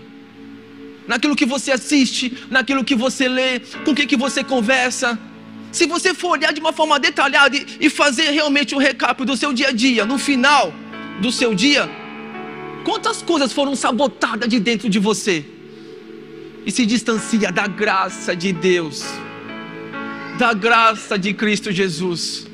naquilo 1.07 1.35
que 1.35 1.45
você 1.45 1.71
assiste, 1.71 2.45
naquilo 2.49 2.83
que 2.83 2.95
você 2.95 3.27
lê, 3.27 3.59
com 3.85 3.93
quem 3.93 4.07
que 4.07 4.17
você 4.17 4.43
conversa. 4.43 5.19
Se 5.71 5.85
você 5.85 6.13
for 6.13 6.31
olhar 6.31 6.51
de 6.51 6.59
uma 6.59 6.73
forma 6.73 6.99
detalhada 6.99 7.57
e 7.79 7.89
fazer 7.89 8.29
realmente 8.31 8.75
um 8.75 8.77
recap 8.77 9.23
do 9.23 9.37
seu 9.37 9.53
dia 9.53 9.69
a 9.69 9.71
dia, 9.71 10.05
no 10.05 10.17
final 10.17 10.73
do 11.21 11.31
seu 11.31 11.55
dia, 11.55 11.89
quantas 12.83 13.21
coisas 13.21 13.53
foram 13.53 13.75
sabotadas 13.75 14.49
de 14.49 14.59
dentro 14.59 14.89
de 14.89 14.99
você? 14.99 15.45
E 16.65 16.71
se 16.71 16.85
distancia 16.85 17.51
da 17.51 17.67
graça 17.67 18.35
de 18.35 18.51
Deus, 18.51 19.03
da 20.37 20.53
graça 20.53 21.17
de 21.17 21.33
Cristo 21.33 21.71
Jesus. 21.71 22.45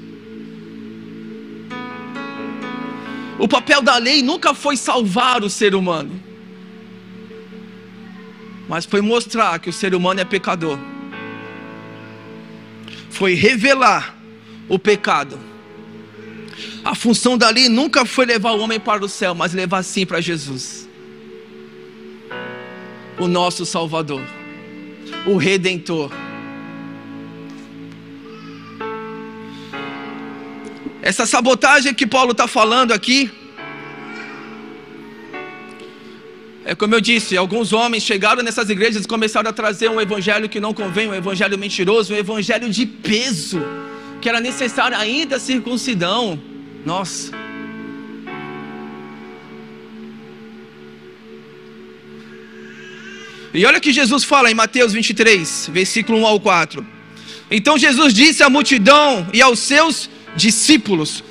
O 3.40 3.48
papel 3.48 3.82
da 3.82 3.98
lei 3.98 4.22
nunca 4.22 4.54
foi 4.54 4.78
salvar 4.78 5.44
o 5.44 5.50
ser 5.50 5.76
humano 5.76 6.28
mas 8.68 8.86
foi 8.86 9.02
mostrar 9.02 9.60
que 9.60 9.70
o 9.70 9.74
ser 9.74 9.96
humano 9.96 10.20
é 10.20 10.26
pecador. 10.26 10.78
Foi 13.18 13.34
revelar 13.34 14.16
o 14.70 14.78
pecado. 14.78 15.40
A 16.86 16.94
função 16.94 17.36
dali 17.36 17.68
nunca 17.68 18.06
foi 18.06 18.28
levar 18.28 18.52
o 18.52 18.60
homem 18.60 18.80
para 18.80 19.04
o 19.04 19.10
céu, 19.10 19.34
mas 19.34 19.56
levar 19.56 19.82
sim 19.82 20.06
para 20.06 20.22
Jesus. 20.22 20.88
O 23.18 23.28
nosso 23.28 23.66
Salvador, 23.66 24.22
o 25.26 25.36
Redentor. 25.36 26.12
Essa 31.02 31.26
sabotagem 31.26 31.96
que 31.96 32.06
Paulo 32.06 32.34
está 32.34 32.48
falando 32.48 32.92
aqui, 32.92 33.32
É 36.70 36.76
como 36.76 36.94
eu 36.94 37.00
disse, 37.00 37.38
alguns 37.38 37.72
homens 37.72 38.04
chegaram 38.04 38.44
nessas 38.44 38.70
igrejas 38.70 39.06
e 39.06 39.08
começaram 39.08 39.50
a 39.50 39.54
trazer 39.54 39.90
um 39.90 40.02
evangelho 40.02 40.50
que 40.50 40.60
não 40.60 40.74
convém, 40.74 41.08
um 41.08 41.16
evangelho 41.16 41.58
mentiroso, 41.58 42.14
um 42.14 42.18
evangelho 42.18 42.70
de 42.70 42.86
peso, 42.86 43.62
que 44.22 44.28
era 44.28 44.42
necessário 44.42 44.98
ainda 44.98 45.38
a 45.38 45.40
circuncidão. 45.40 46.38
Nossa. 46.86 47.32
E 53.54 53.66
olha 53.66 53.78
o 53.78 53.82
que 53.82 53.94
Jesus 53.94 54.26
fala 54.26 54.52
em 54.52 54.54
Mateus 54.54 54.92
23, 54.92 55.70
versículo 55.72 56.18
1 56.20 56.28
ao 56.28 56.38
4. 56.38 56.86
Então 57.50 57.78
Jesus 57.78 58.14
disse 58.14 58.44
à 58.44 58.50
multidão 58.50 59.26
e 59.32 59.42
aos 59.42 59.60
seus 59.60 60.10
discípulos, 60.36 61.24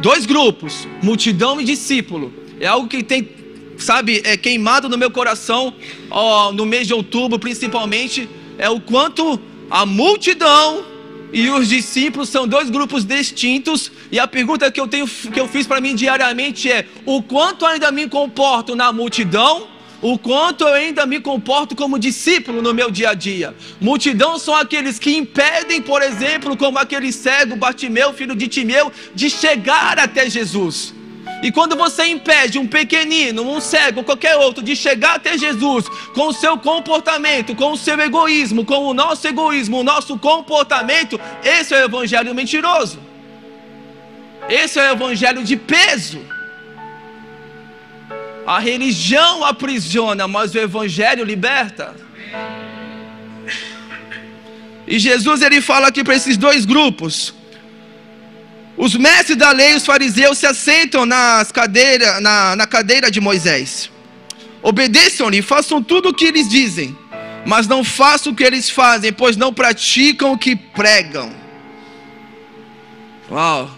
dois 0.00 0.24
grupos, 0.24 0.88
multidão 1.02 1.60
e 1.60 1.64
discípulo. 1.64 2.32
É 2.58 2.66
algo 2.66 2.88
que 2.88 3.02
tem 3.02 3.39
sabe, 3.82 4.22
é 4.24 4.36
queimado 4.36 4.88
no 4.88 4.98
meu 4.98 5.10
coração, 5.10 5.74
ó, 6.10 6.52
no 6.52 6.66
mês 6.66 6.86
de 6.86 6.94
outubro 6.94 7.38
principalmente, 7.38 8.28
é 8.58 8.68
o 8.68 8.80
quanto 8.80 9.40
a 9.70 9.86
multidão 9.86 10.84
e 11.32 11.48
os 11.48 11.68
discípulos 11.68 12.28
são 12.28 12.46
dois 12.46 12.70
grupos 12.70 13.04
distintos. 13.04 13.90
E 14.10 14.18
a 14.18 14.26
pergunta 14.26 14.70
que 14.70 14.80
eu 14.80 14.88
tenho 14.88 15.06
que 15.06 15.40
eu 15.40 15.48
fiz 15.48 15.66
para 15.66 15.80
mim 15.80 15.94
diariamente 15.94 16.70
é: 16.70 16.86
o 17.06 17.22
quanto 17.22 17.64
ainda 17.64 17.90
me 17.90 18.08
comporto 18.08 18.74
na 18.74 18.92
multidão? 18.92 19.68
O 20.02 20.18
quanto 20.18 20.64
eu 20.64 20.72
ainda 20.72 21.04
me 21.04 21.20
comporto 21.20 21.76
como 21.76 21.98
discípulo 21.98 22.62
no 22.62 22.72
meu 22.72 22.90
dia 22.90 23.10
a 23.10 23.14
dia. 23.14 23.54
Multidão 23.78 24.38
são 24.38 24.54
aqueles 24.54 24.98
que 24.98 25.14
impedem, 25.14 25.82
por 25.82 26.00
exemplo, 26.00 26.56
como 26.56 26.78
aquele 26.78 27.12
cego 27.12 27.54
Bartimeu, 27.54 28.14
filho 28.14 28.34
de 28.34 28.48
Timeu, 28.48 28.90
de 29.14 29.28
chegar 29.28 29.98
até 29.98 30.28
Jesus. 30.30 30.94
E 31.42 31.50
quando 31.50 31.74
você 31.74 32.06
impede 32.06 32.58
um 32.58 32.66
pequenino, 32.66 33.42
um 33.42 33.60
cego, 33.60 34.04
qualquer 34.04 34.36
outro, 34.36 34.62
de 34.62 34.76
chegar 34.76 35.14
até 35.14 35.38
Jesus 35.38 35.88
com 36.14 36.28
o 36.28 36.32
seu 36.32 36.58
comportamento, 36.58 37.54
com 37.54 37.72
o 37.72 37.76
seu 37.76 37.98
egoísmo, 37.98 38.64
com 38.64 38.84
o 38.84 38.94
nosso 38.94 39.26
egoísmo, 39.26 39.78
o 39.78 39.84
nosso 39.84 40.18
comportamento, 40.18 41.18
esse 41.42 41.74
é 41.74 41.78
o 41.80 41.84
evangelho 41.84 42.34
mentiroso. 42.34 42.98
Esse 44.48 44.78
é 44.78 44.90
o 44.90 44.92
evangelho 44.92 45.42
de 45.42 45.56
peso. 45.56 46.20
A 48.46 48.58
religião 48.58 49.44
aprisiona, 49.44 50.26
mas 50.26 50.54
o 50.54 50.58
evangelho 50.58 51.24
liberta. 51.24 51.94
E 54.86 54.98
Jesus 54.98 55.40
ele 55.40 55.60
fala 55.60 55.88
aqui 55.88 56.02
para 56.02 56.16
esses 56.16 56.36
dois 56.36 56.64
grupos. 56.64 57.32
Os 58.80 58.94
mestres 58.94 59.36
da 59.36 59.52
lei, 59.52 59.74
os 59.74 59.84
fariseus, 59.84 60.38
se 60.38 60.46
assentam 60.46 61.04
nas 61.04 61.52
cadeira, 61.52 62.18
na, 62.18 62.56
na 62.56 62.66
cadeira 62.66 63.10
de 63.10 63.20
Moisés. 63.20 63.90
Obedeçam-lhe, 64.62 65.42
façam 65.42 65.82
tudo 65.82 66.08
o 66.08 66.14
que 66.14 66.24
eles 66.24 66.48
dizem, 66.48 66.96
mas 67.44 67.68
não 67.68 67.84
façam 67.84 68.32
o 68.32 68.34
que 68.34 68.42
eles 68.42 68.70
fazem, 68.70 69.12
pois 69.12 69.36
não 69.36 69.52
praticam 69.52 70.32
o 70.32 70.38
que 70.38 70.56
pregam. 70.56 71.30
Uau! 73.30 73.70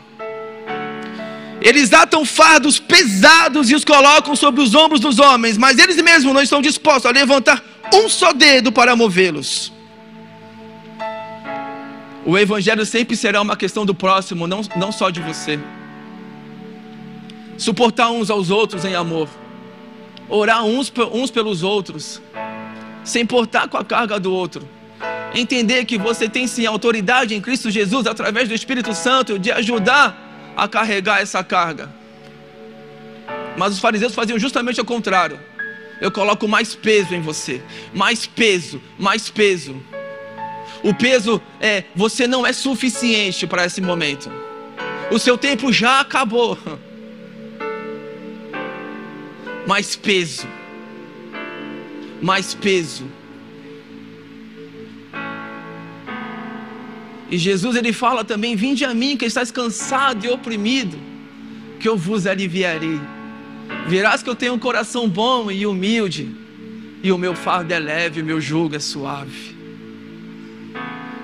Eles 1.60 1.92
atam 1.92 2.24
fardos 2.24 2.78
pesados 2.78 3.70
e 3.70 3.74
os 3.74 3.84
colocam 3.84 4.36
sobre 4.36 4.62
os 4.62 4.72
ombros 4.72 5.00
dos 5.00 5.18
homens, 5.18 5.58
mas 5.58 5.78
eles 5.78 5.96
mesmos 5.96 6.32
não 6.32 6.42
estão 6.42 6.62
dispostos 6.62 7.06
a 7.06 7.10
levantar 7.10 7.60
um 7.92 8.08
só 8.08 8.32
dedo 8.32 8.70
para 8.70 8.94
movê-los. 8.94 9.71
O 12.24 12.38
Evangelho 12.38 12.86
sempre 12.86 13.16
será 13.16 13.40
uma 13.40 13.56
questão 13.56 13.84
do 13.84 13.94
próximo, 13.94 14.46
não, 14.46 14.62
não 14.76 14.92
só 14.92 15.10
de 15.10 15.20
você. 15.20 15.58
Suportar 17.58 18.10
uns 18.10 18.30
aos 18.30 18.50
outros 18.50 18.84
em 18.84 18.94
amor. 18.94 19.28
Orar 20.28 20.64
uns, 20.64 20.92
uns 21.12 21.30
pelos 21.30 21.62
outros. 21.62 22.22
Se 23.04 23.20
importar 23.20 23.68
com 23.68 23.76
a 23.76 23.84
carga 23.84 24.20
do 24.20 24.32
outro. 24.32 24.68
Entender 25.34 25.84
que 25.84 25.98
você 25.98 26.28
tem 26.28 26.46
sim 26.46 26.64
autoridade 26.64 27.34
em 27.34 27.40
Cristo 27.40 27.70
Jesus 27.70 28.06
através 28.06 28.48
do 28.48 28.54
Espírito 28.54 28.94
Santo 28.94 29.38
de 29.38 29.50
ajudar 29.50 30.52
a 30.56 30.68
carregar 30.68 31.20
essa 31.20 31.42
carga. 31.42 31.92
Mas 33.56 33.72
os 33.72 33.80
fariseus 33.80 34.14
faziam 34.14 34.38
justamente 34.38 34.80
o 34.80 34.84
contrário. 34.84 35.40
Eu 36.00 36.10
coloco 36.10 36.46
mais 36.46 36.74
peso 36.74 37.14
em 37.14 37.20
você, 37.20 37.62
mais 37.94 38.26
peso, 38.26 38.80
mais 38.98 39.28
peso. 39.28 39.80
O 40.82 40.92
peso 40.92 41.40
é 41.60 41.84
você 41.94 42.26
não 42.26 42.44
é 42.44 42.52
suficiente 42.52 43.46
para 43.46 43.64
esse 43.64 43.80
momento. 43.80 44.30
O 45.10 45.18
seu 45.18 45.38
tempo 45.38 45.72
já 45.72 46.00
acabou. 46.00 46.58
Mais 49.66 49.94
peso. 49.94 50.46
Mais 52.20 52.54
peso. 52.54 53.04
E 57.30 57.38
Jesus 57.38 57.76
ele 57.76 57.92
fala 57.92 58.24
também: 58.24 58.56
Vinde 58.56 58.84
a 58.84 58.92
mim 58.92 59.16
que 59.16 59.24
estás 59.24 59.50
cansado 59.50 60.26
e 60.26 60.28
oprimido, 60.28 60.98
que 61.78 61.88
eu 61.88 61.96
vos 61.96 62.26
aliviarei. 62.26 63.00
Verás 63.86 64.22
que 64.22 64.28
eu 64.28 64.34
tenho 64.34 64.54
um 64.54 64.58
coração 64.58 65.08
bom 65.08 65.50
e 65.50 65.64
humilde, 65.64 66.30
e 67.02 67.10
o 67.10 67.16
meu 67.16 67.34
fardo 67.34 67.72
é 67.72 67.78
leve, 67.78 68.20
o 68.20 68.24
meu 68.24 68.40
jugo 68.40 68.76
é 68.76 68.78
suave. 68.78 69.51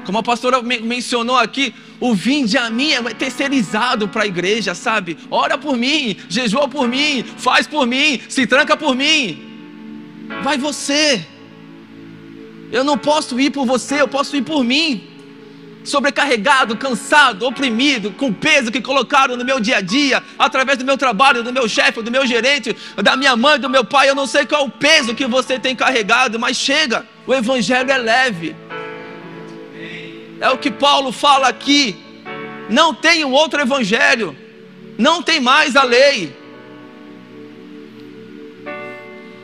Como 0.08 0.16
a 0.16 0.22
pastora 0.22 0.62
mencionou 0.62 1.36
aqui, 1.36 1.74
o 2.00 2.14
vinde 2.14 2.56
a 2.56 2.70
mim 2.70 2.92
é 2.92 3.02
terceirizado 3.12 4.08
para 4.08 4.22
a 4.22 4.26
igreja, 4.26 4.74
sabe? 4.74 5.18
Ora 5.30 5.58
por 5.58 5.76
mim, 5.76 6.16
jejua 6.30 6.66
por 6.66 6.88
mim, 6.88 7.22
faz 7.36 7.66
por 7.66 7.86
mim, 7.86 8.18
se 8.26 8.46
tranca 8.46 8.74
por 8.74 8.96
mim. 8.96 9.38
Vai 10.42 10.56
você. 10.56 11.26
Eu 12.72 12.84
não 12.84 12.96
posso 12.96 13.38
ir 13.38 13.50
por 13.50 13.66
você, 13.66 14.00
eu 14.00 14.08
posso 14.08 14.34
ir 14.34 14.40
por 14.40 14.64
mim 14.64 15.06
sobrecarregado, 15.84 16.74
cansado, 16.76 17.46
oprimido, 17.46 18.10
com 18.10 18.32
peso 18.32 18.72
que 18.72 18.80
colocaram 18.80 19.36
no 19.36 19.44
meu 19.44 19.60
dia 19.60 19.76
a 19.76 19.80
dia, 19.82 20.22
através 20.38 20.78
do 20.78 20.86
meu 20.86 20.96
trabalho, 20.96 21.42
do 21.42 21.52
meu 21.52 21.68
chefe, 21.68 22.00
do 22.00 22.10
meu 22.10 22.26
gerente, 22.26 22.74
da 22.96 23.14
minha 23.14 23.36
mãe, 23.36 23.60
do 23.60 23.68
meu 23.68 23.84
pai. 23.84 24.08
Eu 24.08 24.14
não 24.14 24.26
sei 24.26 24.46
qual 24.46 24.62
é 24.62 24.64
o 24.64 24.70
peso 24.70 25.14
que 25.14 25.26
você 25.26 25.58
tem 25.58 25.76
carregado, 25.76 26.38
mas 26.38 26.56
chega, 26.56 27.06
o 27.26 27.34
Evangelho 27.34 27.90
é 27.90 27.98
leve. 27.98 28.67
É 30.40 30.50
o 30.50 30.58
que 30.58 30.70
Paulo 30.70 31.12
fala 31.12 31.48
aqui. 31.48 31.96
Não 32.68 32.94
tem 32.94 33.24
um 33.24 33.32
outro 33.32 33.60
Evangelho, 33.60 34.36
não 34.98 35.22
tem 35.22 35.40
mais 35.40 35.74
a 35.74 35.82
lei. 35.82 36.36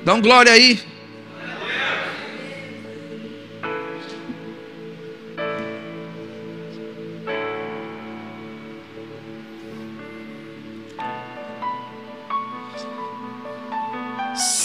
Dá 0.05 0.15
um 0.15 0.21
glória 0.21 0.53
aí. 0.53 0.95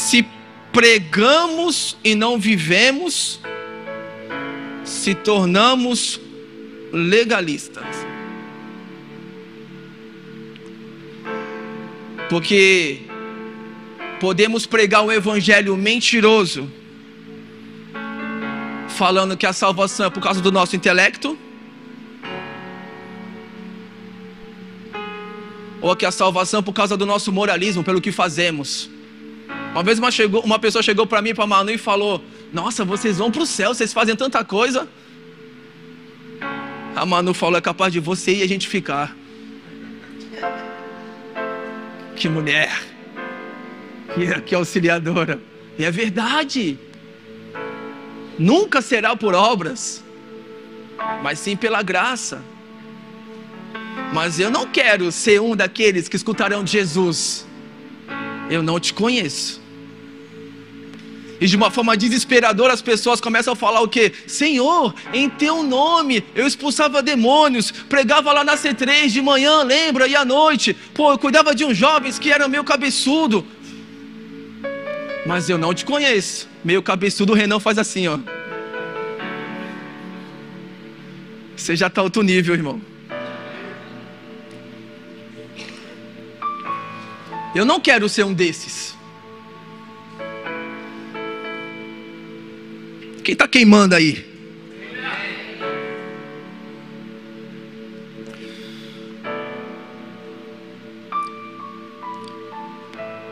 se 0.09 0.25
pregamos 0.71 1.95
e 2.03 2.15
não 2.15 2.39
vivemos, 2.39 3.39
se 5.00 5.15
tornamos 5.15 6.20
legalistas. 6.91 7.86
Porque 12.29 13.00
podemos 14.20 14.65
pregar 14.65 15.03
um 15.03 15.12
evangelho 15.12 15.75
mentiroso, 15.77 16.70
falando 18.89 19.38
que 19.38 19.46
a 19.46 19.53
salvação 19.53 20.08
é 20.08 20.10
por 20.10 20.22
causa 20.22 20.41
do 20.41 20.51
nosso 20.51 20.75
intelecto, 20.75 21.38
ou 25.82 25.96
que 25.96 26.06
a 26.06 26.12
salvação 26.12 26.60
é 26.60 26.63
por 26.63 26.74
causa 26.74 26.98
do 26.98 27.05
nosso 27.05 27.31
moralismo, 27.31 27.83
pelo 27.83 28.01
que 28.01 28.12
fazemos. 28.12 28.90
Uma 29.79 29.83
vez 29.85 29.98
uma, 29.98 30.11
chegou, 30.11 30.42
uma 30.42 30.59
pessoa 30.59 30.83
chegou 30.83 31.07
para 31.07 31.22
mim, 31.22 31.33
para 31.33 31.48
Manu, 31.48 31.72
e 31.72 31.77
falou: 31.77 32.22
Nossa, 32.51 32.83
vocês 32.83 33.18
vão 33.18 33.31
para 33.31 33.44
o 33.44 33.46
céu, 33.46 33.74
vocês 33.74 33.94
fazem 33.94 34.13
tanta 34.13 34.44
coisa. 34.44 34.89
A 36.94 37.05
Manu 37.05 37.33
falou: 37.33 37.57
É 37.57 37.61
capaz 37.61 37.94
de 37.94 38.01
você 38.01 38.35
e 38.35 38.44
a 38.44 38.46
gente 38.46 38.68
ficar. 38.68 39.15
Que 42.13 42.27
mulher, 42.27 42.83
que, 44.13 44.42
que 44.42 44.53
auxiliadora. 44.53 45.39
E 45.77 45.85
é 45.85 45.92
verdade. 45.92 46.77
Nunca 48.37 48.81
será 48.81 49.15
por 49.15 49.33
obras, 49.33 50.03
mas 51.24 51.39
sim 51.39 51.55
pela 51.55 51.81
graça. 51.81 52.44
Mas 54.13 54.42
eu 54.42 54.51
não 54.51 54.68
quero 54.68 55.09
ser 55.09 55.39
um 55.39 55.55
daqueles 55.55 56.09
que 56.09 56.18
escutarão 56.18 56.65
de 56.65 56.74
Jesus 56.74 57.48
eu 58.50 58.63
não 58.63 58.79
te 58.79 58.94
conheço. 58.94 59.58
E 61.42 61.48
de 61.48 61.56
uma 61.56 61.72
forma 61.72 61.96
desesperadora 61.96 62.74
as 62.74 62.82
pessoas 62.82 63.22
começam 63.22 63.54
a 63.54 63.56
falar 63.56 63.82
o 63.82 63.88
que? 63.88 64.12
Senhor, 64.28 64.94
em 65.14 65.30
teu 65.30 65.64
nome 65.64 66.24
eu 66.36 66.46
expulsava 66.46 67.02
demônios, 67.02 67.72
pregava 67.72 68.34
lá 68.34 68.44
na 68.44 68.58
C3 68.58 69.08
de 69.08 69.22
manhã, 69.22 69.64
lembra? 69.64 70.08
E 70.08 70.16
à 70.16 70.25
noite, 70.25 70.75
pô, 70.94 71.12
eu 71.12 71.18
cuidava 71.18 71.56
de 71.56 71.64
uns 71.64 71.78
jovens 71.78 72.20
que 72.20 72.32
eram 72.32 72.50
meio 72.50 72.64
cabeçudo. 72.64 73.46
Mas 75.25 75.50
eu 75.50 75.58
não 75.58 75.74
te 75.74 75.86
conheço. 75.86 76.50
Meio 76.64 76.82
cabeçudo, 76.82 77.32
o 77.34 77.36
Renan 77.36 77.60
faz 77.60 77.78
assim, 77.78 78.08
ó. 78.08 78.20
Você 81.56 81.75
já 81.75 81.88
está 81.88 82.02
outro 82.02 82.22
nível, 82.22 82.54
irmão. 82.54 82.82
Eu 87.56 87.66
não 87.66 87.80
quero 87.80 88.08
ser 88.08 88.24
um 88.24 88.34
desses. 88.34 88.99
Quem 93.29 93.33
está 93.33 93.48
queimando 93.48 93.94
aí? 93.94 94.25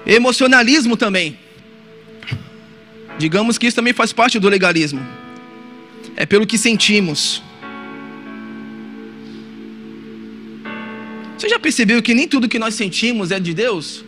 Emocionalismo 0.05 0.95
também. 0.95 1.39
Digamos 3.17 3.57
que 3.57 3.65
isso 3.65 3.75
também 3.75 3.91
faz 3.91 4.13
parte 4.13 4.37
do 4.37 4.47
legalismo. 4.47 5.03
É 6.15 6.27
pelo 6.27 6.45
que 6.45 6.59
sentimos. 6.59 7.41
Você 11.39 11.49
já 11.49 11.57
percebeu 11.57 12.03
que 12.03 12.13
nem 12.13 12.27
tudo 12.27 12.47
que 12.47 12.59
nós 12.59 12.75
sentimos 12.75 13.31
é 13.31 13.39
de 13.39 13.51
Deus? 13.51 14.05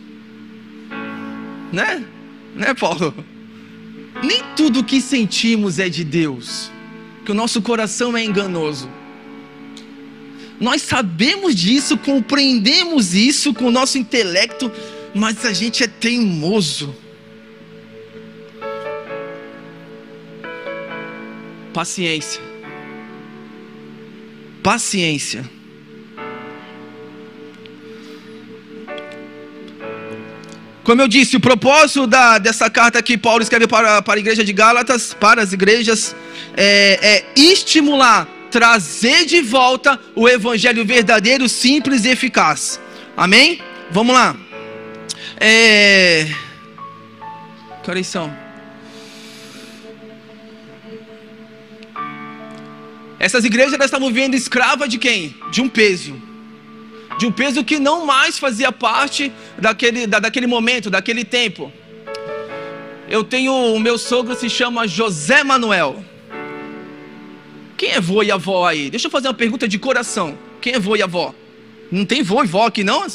Né? 1.72 2.04
Né, 2.54 2.74
Paulo? 2.74 3.12
Nem 4.22 4.42
tudo 4.56 4.84
que 4.84 5.00
sentimos 5.00 5.78
é 5.78 5.88
de 5.88 6.04
Deus. 6.04 6.70
Que 7.24 7.32
o 7.32 7.34
nosso 7.34 7.62
coração 7.62 8.16
é 8.16 8.24
enganoso. 8.24 8.88
Nós 10.60 10.82
sabemos 10.82 11.54
disso, 11.54 11.96
compreendemos 11.96 13.14
isso 13.14 13.54
com 13.54 13.66
o 13.66 13.70
nosso 13.70 13.96
intelecto, 13.96 14.70
mas 15.14 15.44
a 15.46 15.52
gente 15.52 15.82
é 15.82 15.86
teimoso. 15.86 16.94
Paciência. 21.72 22.42
Paciência. 24.62 25.59
Como 30.82 31.02
eu 31.02 31.08
disse, 31.08 31.36
o 31.36 31.40
propósito 31.40 32.06
da, 32.06 32.38
dessa 32.38 32.70
carta 32.70 33.02
que 33.02 33.18
Paulo 33.18 33.42
escreve 33.42 33.66
para, 33.66 34.00
para 34.00 34.14
a 34.14 34.18
igreja 34.18 34.42
de 34.42 34.52
Gálatas, 34.52 35.12
para 35.12 35.42
as 35.42 35.52
igrejas, 35.52 36.16
é, 36.56 36.98
é 37.02 37.24
estimular, 37.36 38.26
trazer 38.50 39.26
de 39.26 39.42
volta 39.42 40.00
o 40.16 40.28
evangelho 40.28 40.84
verdadeiro, 40.84 41.48
simples 41.48 42.04
e 42.04 42.08
eficaz. 42.08 42.80
Amém? 43.16 43.60
Vamos 43.90 44.14
lá. 44.14 44.34
É... 45.38 46.26
Que 47.82 47.90
horas 47.90 48.06
são? 48.06 48.34
Essas 53.18 53.44
igrejas 53.44 53.78
estavam 53.78 54.08
vivendo 54.08 54.34
escrava 54.34 54.88
de 54.88 54.96
quem? 54.96 55.36
De 55.50 55.60
um 55.60 55.68
peso 55.68 56.29
de 57.20 57.26
um 57.26 57.30
peso 57.30 57.62
que 57.62 57.78
não 57.78 58.06
mais 58.06 58.38
fazia 58.38 58.72
parte 58.72 59.30
daquele, 59.58 60.06
da, 60.06 60.18
daquele 60.20 60.46
momento, 60.46 60.88
daquele 60.88 61.22
tempo. 61.22 61.70
Eu 63.06 63.22
tenho, 63.22 63.52
o 63.52 63.78
meu 63.78 63.98
sogro 63.98 64.34
se 64.34 64.48
chama 64.48 64.88
José 64.88 65.44
Manuel. 65.44 66.02
Quem 67.76 67.90
é 67.90 68.00
vô 68.00 68.22
e 68.22 68.32
avó 68.32 68.66
aí? 68.66 68.88
Deixa 68.88 69.06
eu 69.06 69.10
fazer 69.10 69.28
uma 69.28 69.34
pergunta 69.34 69.68
de 69.68 69.78
coração. 69.78 70.38
Quem 70.62 70.72
é 70.72 70.78
vô 70.78 70.96
e 70.96 71.02
avó? 71.02 71.34
Não 71.92 72.06
tem 72.06 72.22
vô 72.22 72.42
e 72.42 72.46
vó 72.46 72.66
aqui 72.66 72.82
não? 72.82 73.06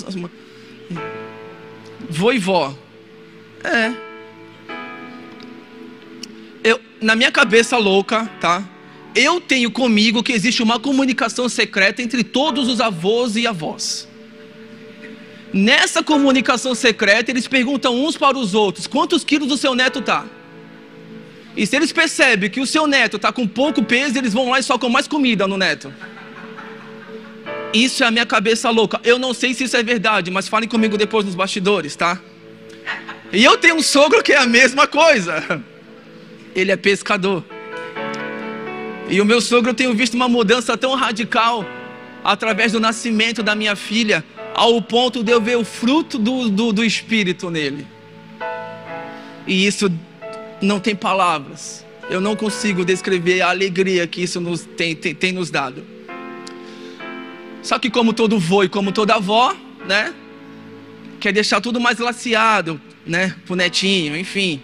Vô 2.08 2.32
e 2.32 2.38
vó. 2.38 2.76
É. 3.64 3.92
Eu, 6.64 6.80
na 7.02 7.16
minha 7.16 7.32
cabeça 7.32 7.76
louca, 7.78 8.30
tá? 8.40 8.64
Eu 9.16 9.40
tenho 9.40 9.72
comigo 9.72 10.22
que 10.22 10.34
existe 10.34 10.62
uma 10.62 10.78
comunicação 10.78 11.48
secreta 11.48 12.02
entre 12.02 12.24
todos 12.24 12.68
os 12.68 12.82
avós 12.82 13.38
e 13.38 13.48
avós. 13.48 14.08
Nessa 15.54 16.04
comunicação 16.04 16.76
secreta, 16.76 17.32
eles 17.32 17.48
perguntam 17.48 17.96
uns 17.96 18.18
para 18.18 18.38
os 18.38 18.54
outros: 18.54 18.88
quantos 18.88 19.24
quilos 19.24 19.50
o 19.52 19.58
seu 19.58 19.74
neto 19.74 20.00
está? 20.00 20.26
E 21.56 21.66
se 21.66 21.78
eles 21.78 21.94
percebem 21.94 22.50
que 22.50 22.60
o 22.60 22.68
seu 22.68 22.86
neto 22.86 23.16
está 23.16 23.32
com 23.32 23.48
pouco 23.48 23.82
peso, 23.82 24.18
eles 24.18 24.34
vão 24.34 24.50
lá 24.50 24.60
e 24.60 24.64
socam 24.64 24.90
mais 24.90 25.08
comida 25.08 25.48
no 25.48 25.56
neto. 25.56 25.94
Isso 27.74 28.04
é 28.04 28.08
a 28.08 28.12
minha 28.12 28.26
cabeça 28.26 28.70
louca. 28.70 29.00
Eu 29.06 29.18
não 29.18 29.34
sei 29.34 29.54
se 29.54 29.64
isso 29.64 29.78
é 29.78 29.84
verdade, 29.84 30.30
mas 30.30 30.50
falem 30.50 30.68
comigo 30.68 30.98
depois 30.98 31.26
nos 31.26 31.36
bastidores, 31.36 31.96
tá? 31.96 32.20
E 33.32 33.42
eu 33.44 33.58
tenho 33.58 33.76
um 33.76 33.82
sogro 33.82 34.22
que 34.22 34.34
é 34.34 34.38
a 34.38 34.46
mesma 34.46 34.86
coisa. 34.88 35.64
Ele 36.54 36.72
é 36.72 36.76
pescador. 36.76 37.44
E 39.08 39.22
o 39.22 39.26
meu 39.26 39.40
sogro 39.40 39.70
eu 39.70 39.74
tenho 39.76 39.94
visto 39.94 40.16
uma 40.16 40.28
mudança 40.28 40.76
tão 40.78 40.96
radical 40.96 41.66
através 42.24 42.72
do 42.72 42.80
nascimento 42.80 43.44
da 43.44 43.54
minha 43.54 43.76
filha, 43.76 44.26
ao 44.56 44.82
ponto 44.82 45.24
de 45.24 45.32
eu 45.32 45.40
ver 45.40 45.58
o 45.58 45.64
fruto 45.64 46.18
do, 46.18 46.50
do, 46.50 46.74
do 46.74 46.84
Espírito 46.84 47.52
nele. 47.52 47.86
E 49.46 49.68
isso 49.68 49.92
não 50.60 50.80
tem 50.80 50.96
palavras. 50.96 51.86
Eu 52.10 52.20
não 52.20 52.36
consigo 52.36 52.84
descrever 52.84 53.42
a 53.42 53.50
alegria 53.50 54.08
que 54.08 54.24
isso 54.24 54.42
nos 54.42 54.62
tem, 54.62 54.96
tem, 54.96 55.14
tem 55.14 55.32
nos 55.32 55.52
dado. 55.52 55.84
Só 57.62 57.78
que 57.78 57.90
como 57.90 58.14
todo 58.14 58.40
vô 58.40 58.64
e 58.64 58.70
como 58.70 58.92
toda 58.92 59.16
avó, 59.16 59.56
né? 59.88 60.14
Quer 61.20 61.32
deixar 61.32 61.62
tudo 61.62 61.80
mais 61.80 62.00
laciado, 62.00 62.80
né? 63.06 63.36
Pro 63.46 63.56
netinho, 63.56 64.18
enfim. 64.18 64.62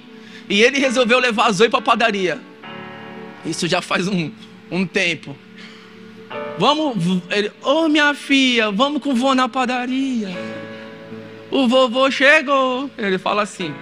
E 0.49 0.61
ele 0.61 0.79
resolveu 0.79 1.19
levar 1.19 1.47
a 1.47 1.51
Zoe 1.51 1.69
para 1.69 1.79
a 1.79 1.83
padaria. 1.83 2.39
Isso 3.45 3.67
já 3.67 3.81
faz 3.81 4.07
um, 4.07 4.31
um 4.69 4.85
tempo. 4.85 5.35
Vamos, 6.57 7.21
ele, 7.29 7.49
ô 7.61 7.85
oh, 7.85 7.89
minha 7.89 8.13
filha, 8.13 8.71
vamos 8.71 9.01
com 9.01 9.11
o 9.11 9.15
vô 9.15 9.33
na 9.33 9.49
padaria. 9.49 10.29
O 11.49 11.67
vovô 11.67 12.09
chegou. 12.09 12.89
Ele 12.97 13.17
fala 13.17 13.41
assim. 13.41 13.73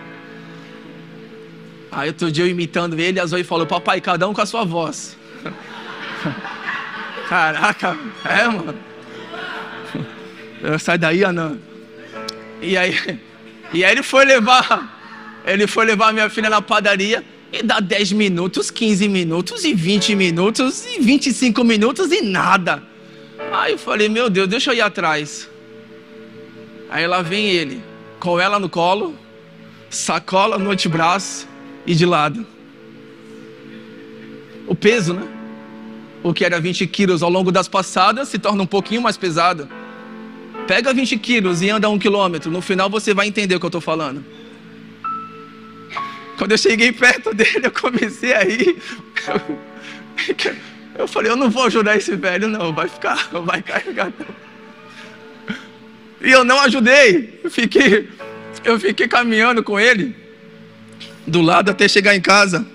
Aí 1.92 2.10
outro 2.10 2.32
dia 2.32 2.44
eu 2.44 2.50
imitando 2.50 3.00
ele, 3.00 3.20
a 3.20 3.26
Zoe 3.26 3.44
falou, 3.44 3.66
papai, 3.66 4.02
cada 4.02 4.28
um 4.28 4.34
com 4.34 4.42
a 4.42 4.46
sua 4.46 4.64
voz. 4.64 5.18
Caraca, 7.28 7.98
é, 8.26 8.48
mano. 8.48 8.76
Sai 10.80 10.98
daí, 10.98 11.24
Anã. 11.24 11.58
E 12.62 12.76
aí, 12.76 13.20
e 13.74 13.84
aí 13.86 13.92
ele 13.92 14.04
foi 14.04 14.26
levar, 14.26 15.42
ele 15.46 15.66
foi 15.68 15.86
levar 15.86 16.12
minha 16.12 16.30
filha 16.30 16.50
na 16.50 16.62
padaria. 16.62 17.24
E 17.52 17.64
dá 17.64 17.80
10 17.80 18.12
minutos, 18.12 18.70
15 18.70 19.08
minutos, 19.08 19.64
e 19.66 19.74
20 19.74 20.16
minutos, 20.16 20.86
e 20.86 21.02
25 21.02 21.64
minutos 21.64 22.12
e 22.12 22.22
nada. 22.22 22.84
Aí 23.52 23.72
eu 23.72 23.78
falei, 23.78 24.08
meu 24.08 24.30
Deus, 24.30 24.48
deixa 24.48 24.72
eu 24.72 24.76
ir 24.76 24.82
atrás. 24.82 25.50
Aí 26.90 27.08
lá 27.08 27.22
vem 27.22 27.50
ele, 27.50 27.82
com 28.20 28.40
ela 28.40 28.60
no 28.60 28.70
colo, 28.70 29.16
sacola 29.90 30.58
no 30.58 30.72
antebraço 30.72 31.48
e 31.86 31.96
de 31.96 32.06
lado. 32.06 32.46
O 34.68 34.76
peso, 34.76 35.14
né? 35.14 35.28
O 36.22 36.34
que 36.34 36.46
era 36.46 36.60
20 36.60 36.86
quilos 36.88 37.24
ao 37.24 37.30
longo 37.30 37.52
das 37.52 37.68
passadas 37.68 38.28
se 38.28 38.38
torna 38.38 38.62
um 38.62 38.68
pouquinho 38.68 39.02
mais 39.02 39.18
pesado. 39.18 39.68
Pega 40.68 40.94
20 40.94 41.18
quilos 41.18 41.62
e 41.62 41.70
anda 41.70 41.90
um 41.90 41.98
quilômetro. 41.98 42.52
No 42.52 42.62
final 42.62 42.90
você 42.90 43.14
vai 43.14 43.28
entender 43.28 43.56
o 43.56 43.60
que 43.60 43.66
eu 43.66 43.70
estou 43.70 43.82
falando. 43.82 44.24
Quando 46.40 46.54
eu 46.54 46.58
cheguei 46.58 46.94
perto 46.94 47.34
dele, 47.36 47.66
eu 47.66 47.72
comecei 47.72 48.32
a 48.32 48.40
rir. 48.40 48.82
Eu 50.98 51.06
falei, 51.06 51.30
eu 51.30 51.36
não 51.36 51.50
vou 51.50 51.66
ajudar 51.66 51.98
esse 51.98 52.16
velho, 52.16 52.48
não. 52.48 52.74
Vai 52.74 52.88
ficar, 52.88 53.28
vai 53.44 53.62
carregar. 53.62 54.14
Não. 54.18 55.56
E 56.22 56.32
eu 56.32 56.46
não 56.46 56.62
ajudei. 56.62 57.42
Eu 57.44 57.52
fiquei, 57.52 58.08
eu 58.64 58.80
fiquei 58.80 59.06
caminhando 59.06 59.62
com 59.62 59.78
ele 59.78 60.16
do 61.28 61.42
lado 61.42 61.72
até 61.72 61.90
chegar 61.90 62.16
em 62.16 62.22
casa. 62.22 62.66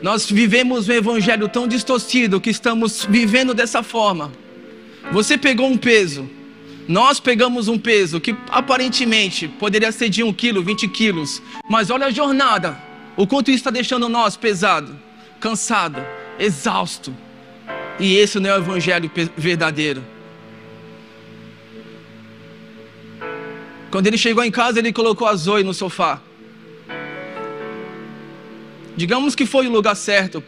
Nós 0.00 0.30
vivemos 0.30 0.88
um 0.88 0.92
evangelho 0.92 1.50
tão 1.50 1.68
distorcido 1.68 2.40
que 2.40 2.48
estamos 2.48 3.04
vivendo 3.04 3.52
dessa 3.52 3.82
forma. 3.82 4.32
Você 5.12 5.36
pegou 5.36 5.66
um 5.66 5.76
peso, 5.76 6.30
nós 6.90 7.20
pegamos 7.20 7.68
um 7.68 7.78
peso 7.78 8.20
que 8.20 8.34
aparentemente 8.48 9.46
poderia 9.46 9.92
ser 9.92 10.08
de 10.08 10.24
1 10.24 10.32
quilo, 10.32 10.60
20 10.60 10.88
quilos, 10.88 11.40
mas 11.68 11.88
olha 11.88 12.06
a 12.06 12.10
jornada, 12.10 12.76
o 13.16 13.28
quanto 13.28 13.52
isso 13.52 13.58
está 13.58 13.70
deixando 13.70 14.08
nós 14.08 14.36
pesado, 14.36 14.98
cansado, 15.38 16.04
exausto. 16.36 17.14
E 18.00 18.16
esse 18.16 18.40
não 18.40 18.50
é 18.50 18.54
o 18.54 18.58
evangelho 18.58 19.08
verdadeiro. 19.36 20.04
Quando 23.92 24.08
ele 24.08 24.18
chegou 24.18 24.42
em 24.42 24.50
casa, 24.50 24.80
ele 24.80 24.92
colocou 24.92 25.28
a 25.28 25.36
Zoe 25.36 25.62
no 25.62 25.72
sofá. 25.72 26.20
Digamos 28.96 29.36
que 29.36 29.46
foi 29.46 29.68
o 29.68 29.70
lugar 29.70 29.94
certo 29.94 30.42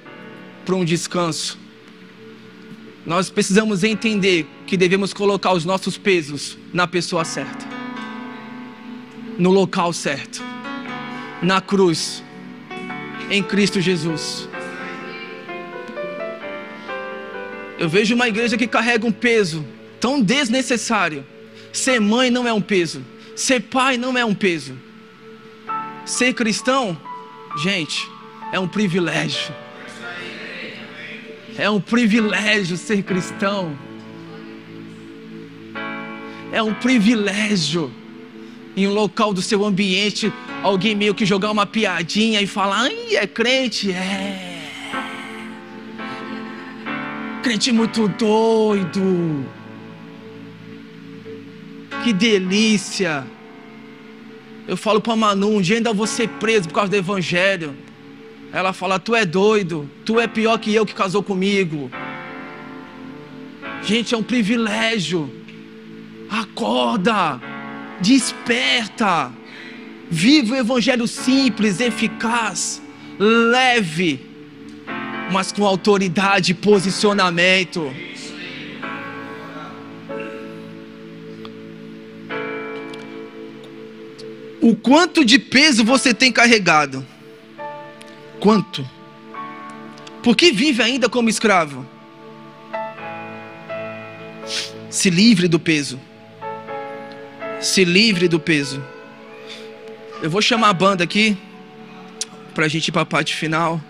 para 0.65 0.75
um 0.75 0.85
descanso. 0.85 1.62
Nós 3.05 3.29
precisamos 3.29 3.83
entender 3.83 4.47
que 4.67 4.77
devemos 4.77 5.13
colocar 5.13 5.53
os 5.53 5.65
nossos 5.65 5.99
pesos 5.99 6.57
na 6.73 6.87
pessoa 6.87 7.25
certa, 7.25 7.67
no 9.37 9.51
local 9.51 9.93
certo, 9.93 10.43
na 11.43 11.61
cruz, 11.61 12.23
em 13.29 13.43
Cristo 13.43 13.81
Jesus. 13.81 14.49
Eu 17.77 17.89
vejo 17.89 18.15
uma 18.15 18.29
igreja 18.29 18.57
que 18.57 18.69
carrega 18.69 19.05
um 19.05 19.11
peso 19.11 19.65
tão 19.99 20.23
desnecessário. 20.23 21.27
Ser 21.73 22.01
mãe 22.01 22.31
não 22.31 22.47
é 22.47 22.53
um 22.53 22.61
peso, 22.61 23.05
ser 23.35 23.61
pai 23.61 23.97
não 23.97 24.17
é 24.17 24.25
um 24.25 24.35
peso. 24.35 24.79
Ser 26.05 26.35
cristão, 26.35 26.97
gente, 27.61 28.09
é 28.53 28.61
um 28.61 28.69
privilégio. 28.69 29.53
É 31.63 31.71
um 31.71 31.81
privilégio 31.81 32.77
ser 32.77 33.05
cristão. 33.05 33.79
É 36.51 36.61
um 36.61 36.75
privilégio 36.75 37.89
em 38.77 38.89
um 38.89 38.93
local 38.93 39.33
do 39.33 39.41
seu 39.41 39.65
ambiente 39.65 40.33
alguém 40.61 40.97
meio 40.97 41.15
que 41.15 41.25
jogar 41.25 41.53
uma 41.53 41.65
piadinha 41.65 42.41
e 42.41 42.49
falar: 42.49 42.81
"Ai, 42.87 43.15
é 43.15 43.29
crente, 43.29 43.93
é". 43.93 44.59
Crente 47.45 47.71
muito 47.71 48.09
doido. 48.09 49.47
Que 52.03 52.13
delícia. 52.13 53.25
Eu 54.67 54.77
falo 54.77 55.01
para 55.01 55.15
Manu, 55.15 55.59
um 55.59 55.61
dia 55.61 55.77
ainda 55.77 55.93
vou 55.93 56.09
ser 56.09 56.29
preso 56.29 56.67
por 56.67 56.75
causa 56.75 56.91
do 56.91 56.97
evangelho. 56.97 57.73
Ela 58.53 58.73
fala: 58.73 58.99
Tu 58.99 59.15
é 59.15 59.25
doido, 59.25 59.89
tu 60.05 60.21
é 60.21 60.27
pior 60.27 60.59
que 60.59 60.75
eu 60.75 60.85
que 60.85 60.95
casou 60.95 61.23
comigo. 61.23 61.91
Gente, 63.83 64.15
é 64.15 64.19
um 64.19 64.23
privilégio. 64.23 65.31
Acorda, 66.29 67.41
desperta. 68.01 69.33
Viva 70.11 70.55
o 70.55 70.59
evangelho 70.59 71.09
simples, 71.09 71.81
eficaz, 71.81 72.83
leve, 73.19 74.21
mas 75.33 75.51
com 75.51 75.65
autoridade 75.65 76.53
e 76.53 76.55
posicionamento. 76.55 77.91
O 84.61 84.77
quanto 84.77 85.25
de 85.25 85.39
peso 85.39 85.83
você 85.83 86.13
tem 86.13 86.31
carregado? 86.31 87.05
Quanto? 88.43 88.85
Por 90.21 90.35
que 90.35 90.51
vive 90.51 90.83
ainda 90.83 91.09
como 91.09 91.29
escravo? 91.29 91.87
Se 94.91 95.09
livre 95.11 95.47
do 95.47 95.61
peso. 95.61 96.01
Se 97.61 97.85
livre 97.85 98.27
do 98.27 98.41
peso. 98.41 98.83
Eu 100.21 100.29
vou 100.29 100.43
chamar 100.43 100.71
a 100.71 100.73
banda 100.73 101.05
aqui 101.05 101.39
para 102.53 102.65
a 102.65 102.69
gente 102.69 102.89
ir 102.89 102.93
para 102.93 103.03
a 103.03 103.07
parte 103.07 103.33
final. 103.37 103.81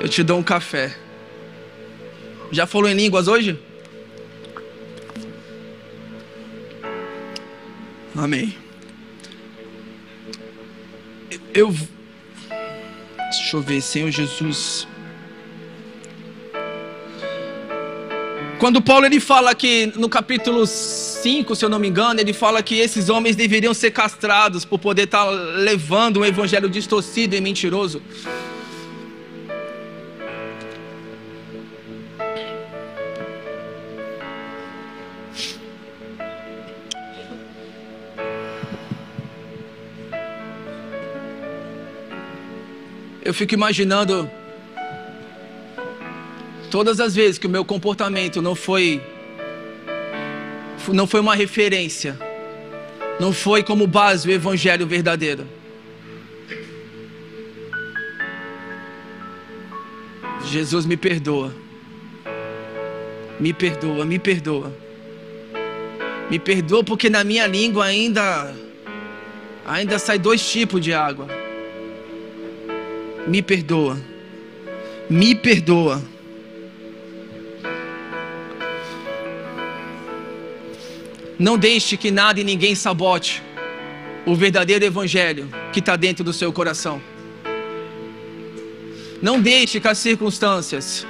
Eu 0.00 0.08
te 0.08 0.24
dou 0.24 0.36
um 0.40 0.42
café. 0.42 0.96
Já 2.50 2.66
falou 2.66 2.88
em 2.88 2.94
línguas 2.94 3.28
hoje? 3.28 3.56
Amém. 8.16 8.69
Eu. 11.54 11.74
Deixa 13.30 13.56
eu 13.56 13.62
ver, 13.62 13.80
Senhor 13.80 14.10
Jesus. 14.10 14.86
Quando 18.58 18.82
Paulo 18.82 19.06
ele 19.06 19.20
fala 19.20 19.54
que 19.54 19.90
no 19.96 20.06
capítulo 20.06 20.66
5, 20.66 21.56
se 21.56 21.64
eu 21.64 21.68
não 21.70 21.78
me 21.78 21.88
engano, 21.88 22.20
ele 22.20 22.34
fala 22.34 22.62
que 22.62 22.74
esses 22.74 23.08
homens 23.08 23.34
deveriam 23.34 23.72
ser 23.72 23.90
castrados 23.90 24.66
por 24.66 24.78
poder 24.78 25.04
estar 25.04 25.24
levando 25.24 26.20
um 26.20 26.24
evangelho 26.24 26.68
distorcido 26.68 27.34
e 27.34 27.40
mentiroso. 27.40 28.02
Eu 43.30 43.34
fico 43.34 43.54
imaginando 43.54 44.28
todas 46.68 46.98
as 46.98 47.14
vezes 47.14 47.38
que 47.38 47.46
o 47.46 47.48
meu 47.48 47.64
comportamento 47.64 48.42
não 48.42 48.56
foi 48.56 49.00
não 50.92 51.06
foi 51.06 51.20
uma 51.20 51.36
referência, 51.36 52.18
não 53.20 53.32
foi 53.32 53.62
como 53.62 53.86
base 53.86 54.28
o 54.28 54.32
evangelho 54.32 54.84
verdadeiro. 54.84 55.46
Jesus 60.46 60.84
me 60.84 60.96
perdoa. 60.96 61.54
Me 63.38 63.52
perdoa, 63.52 64.04
me 64.04 64.18
perdoa. 64.18 64.76
Me 66.28 66.40
perdoa 66.40 66.82
porque 66.82 67.08
na 67.08 67.22
minha 67.22 67.46
língua 67.46 67.84
ainda 67.84 68.52
ainda 69.64 70.00
sai 70.00 70.18
dois 70.18 70.44
tipos 70.50 70.80
de 70.80 70.92
água. 70.92 71.39
Me 73.26 73.42
perdoa. 73.42 74.00
Me 75.08 75.34
perdoa. 75.34 76.02
Não 81.38 81.56
deixe 81.56 81.96
que 81.96 82.10
nada 82.10 82.40
e 82.40 82.44
ninguém 82.44 82.74
sabote 82.74 83.42
o 84.26 84.34
verdadeiro 84.34 84.84
evangelho 84.84 85.48
que 85.72 85.80
está 85.80 85.96
dentro 85.96 86.22
do 86.22 86.32
seu 86.32 86.52
coração. 86.52 87.00
Não 89.22 89.40
deixe 89.40 89.80
que 89.80 89.88
as 89.88 89.98
circunstâncias, 89.98 91.06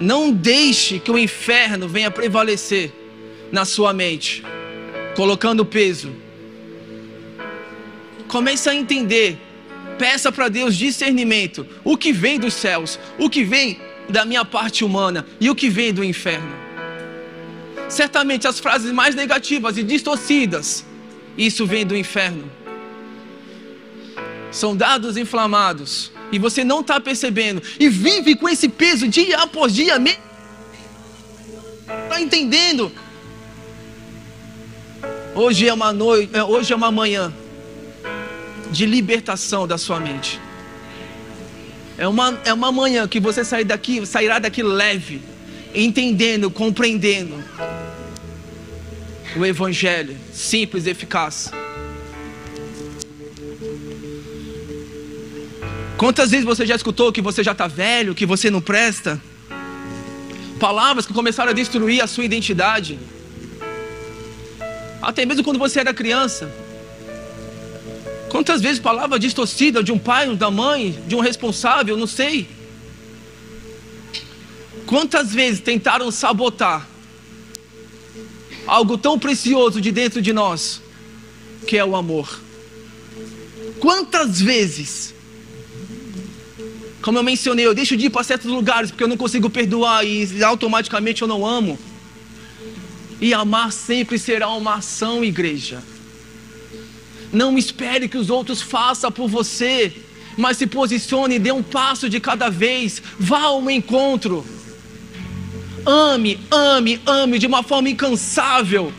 não 0.00 0.32
deixe 0.32 0.98
que 0.98 1.10
o 1.10 1.18
inferno 1.18 1.88
venha 1.88 2.10
prevalecer 2.10 2.92
na 3.50 3.64
sua 3.64 3.92
mente, 3.92 4.42
colocando 5.14 5.64
peso. 5.64 6.12
Comece 8.28 8.68
a 8.68 8.74
entender, 8.74 9.38
peça 10.00 10.32
para 10.32 10.48
Deus 10.48 10.74
discernimento, 10.76 11.66
o 11.84 11.96
que 11.96 12.12
vem 12.12 12.40
dos 12.40 12.54
céus, 12.54 12.98
o 13.18 13.28
que 13.28 13.44
vem 13.44 13.78
da 14.08 14.24
minha 14.24 14.44
parte 14.44 14.84
humana 14.84 15.26
e 15.38 15.50
o 15.50 15.54
que 15.54 15.68
vem 15.68 15.92
do 15.92 16.02
inferno 16.02 16.60
certamente 17.90 18.46
as 18.46 18.60
frases 18.60 18.92
mais 18.92 19.14
negativas 19.14 19.76
e 19.76 19.82
distorcidas, 19.82 20.86
isso 21.36 21.66
vem 21.66 21.84
do 21.84 21.96
inferno. 21.96 22.50
São 24.50 24.76
dados 24.76 25.16
inflamados 25.16 26.12
e 26.32 26.38
você 26.38 26.64
não 26.64 26.80
está 26.80 27.00
percebendo 27.00 27.62
e 27.78 27.88
vive 27.88 28.36
com 28.36 28.48
esse 28.48 28.68
peso 28.68 29.06
dia 29.08 29.38
após 29.38 29.74
dia. 29.74 29.96
Está 32.04 32.20
entendendo? 32.20 32.90
Hoje 35.34 35.68
é 35.68 35.74
uma 35.74 35.92
noite, 35.92 36.30
é, 36.34 36.42
hoje 36.42 36.72
é 36.72 36.76
uma 36.76 36.90
manhã 36.90 37.32
de 38.70 38.86
libertação 38.86 39.66
da 39.66 39.76
sua 39.76 39.98
mente. 40.00 40.40
É 41.98 42.08
uma, 42.08 42.40
é 42.44 42.52
uma 42.52 42.72
manhã 42.72 43.06
que 43.06 43.20
você 43.20 43.44
sair 43.44 43.64
daqui, 43.64 44.06
sairá 44.06 44.38
daqui 44.38 44.62
leve, 44.62 45.20
entendendo, 45.74 46.50
compreendendo 46.50 47.34
o 49.36 49.44
Evangelho 49.44 50.16
simples 50.32 50.86
e 50.86 50.90
eficaz. 50.90 51.50
Quantas 55.96 56.30
vezes 56.30 56.46
você 56.46 56.64
já 56.64 56.74
escutou 56.74 57.12
que 57.12 57.20
você 57.20 57.44
já 57.44 57.52
está 57.52 57.66
velho, 57.66 58.14
que 58.14 58.24
você 58.24 58.48
não 58.48 58.62
presta? 58.62 59.20
Palavras 60.58 61.06
que 61.06 61.12
começaram 61.12 61.50
a 61.50 61.54
destruir 61.54 62.02
a 62.02 62.06
sua 62.06 62.24
identidade. 62.24 62.98
Até 65.02 65.26
mesmo 65.26 65.44
quando 65.44 65.58
você 65.58 65.80
era 65.80 65.92
criança. 65.92 66.50
Quantas 68.30 68.62
vezes 68.62 68.78
palavra 68.78 69.18
distorcida 69.18 69.82
de 69.82 69.90
um 69.90 69.98
pai, 69.98 70.34
da 70.36 70.50
mãe, 70.50 70.96
de 71.06 71.16
um 71.16 71.20
responsável, 71.20 71.96
não 71.96 72.06
sei. 72.06 72.48
Quantas 74.86 75.34
vezes 75.34 75.60
tentaram 75.60 76.10
sabotar 76.12 76.88
algo 78.66 78.96
tão 78.96 79.18
precioso 79.18 79.80
de 79.80 79.90
dentro 79.90 80.22
de 80.22 80.32
nós, 80.32 80.80
que 81.66 81.76
é 81.76 81.84
o 81.84 81.96
amor. 81.96 82.40
Quantas 83.80 84.40
vezes, 84.40 85.12
como 87.02 87.18
eu 87.18 87.24
mencionei, 87.24 87.66
eu 87.66 87.74
deixo 87.74 87.96
de 87.96 88.06
ir 88.06 88.10
para 88.10 88.22
certos 88.22 88.48
lugares 88.48 88.92
porque 88.92 89.02
eu 89.02 89.08
não 89.08 89.16
consigo 89.16 89.50
perdoar 89.50 90.06
e 90.06 90.42
automaticamente 90.44 91.22
eu 91.22 91.28
não 91.28 91.44
amo. 91.44 91.76
E 93.20 93.34
amar 93.34 93.72
sempre 93.72 94.20
será 94.20 94.48
uma 94.50 94.76
ação, 94.76 95.24
igreja. 95.24 95.82
Não 97.32 97.56
espere 97.56 98.08
que 98.08 98.18
os 98.18 98.30
outros 98.30 98.60
façam 98.60 99.10
por 99.10 99.28
você, 99.28 99.92
mas 100.36 100.56
se 100.56 100.66
posicione 100.66 101.36
e 101.36 101.38
dê 101.38 101.52
um 101.52 101.62
passo 101.62 102.08
de 102.08 102.18
cada 102.18 102.48
vez. 102.50 103.02
Vá 103.18 103.42
ao 103.42 103.70
encontro. 103.70 104.44
Ame, 105.86 106.38
ame, 106.50 107.00
ame 107.06 107.38
de 107.38 107.46
uma 107.46 107.62
forma 107.62 107.88
incansável. 107.88 108.92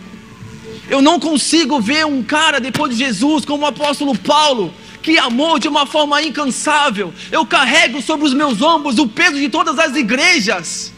Eu 0.90 1.02
não 1.02 1.20
consigo 1.20 1.80
ver 1.80 2.06
um 2.06 2.24
cara 2.24 2.60
depois 2.60 2.92
de 2.92 3.04
Jesus 3.04 3.46
como 3.46 3.64
o 3.64 3.68
apóstolo 3.68 4.18
Paulo, 4.18 4.74
que 5.02 5.18
amou 5.18 5.60
de 5.60 5.68
uma 5.68 5.86
forma 5.86 6.22
incansável. 6.22 7.14
Eu 7.32 7.46
carrego 7.46 8.02
sobre 8.02 8.26
os 8.26 8.34
meus 8.34 8.62
ombros 8.62 8.98
o 8.98 9.08
peso 9.08 9.38
de 9.38 9.50
todas 9.50 9.78
as 9.80 9.96
igrejas. 9.96 10.92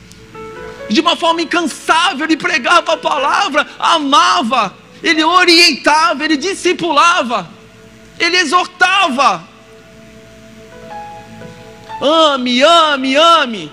De 0.89 0.99
uma 0.99 1.15
forma 1.15 1.41
incansável, 1.41 2.25
ele 2.25 2.37
pregava 2.37 2.93
a 2.93 2.97
palavra, 2.97 3.67
amava, 3.79 4.75
ele 5.03 5.23
orientava, 5.23 6.23
ele 6.23 6.37
discipulava, 6.37 7.49
ele 8.17 8.37
exortava. 8.37 9.45
Ame, 12.01 12.63
ame, 12.63 13.15
ame. 13.15 13.71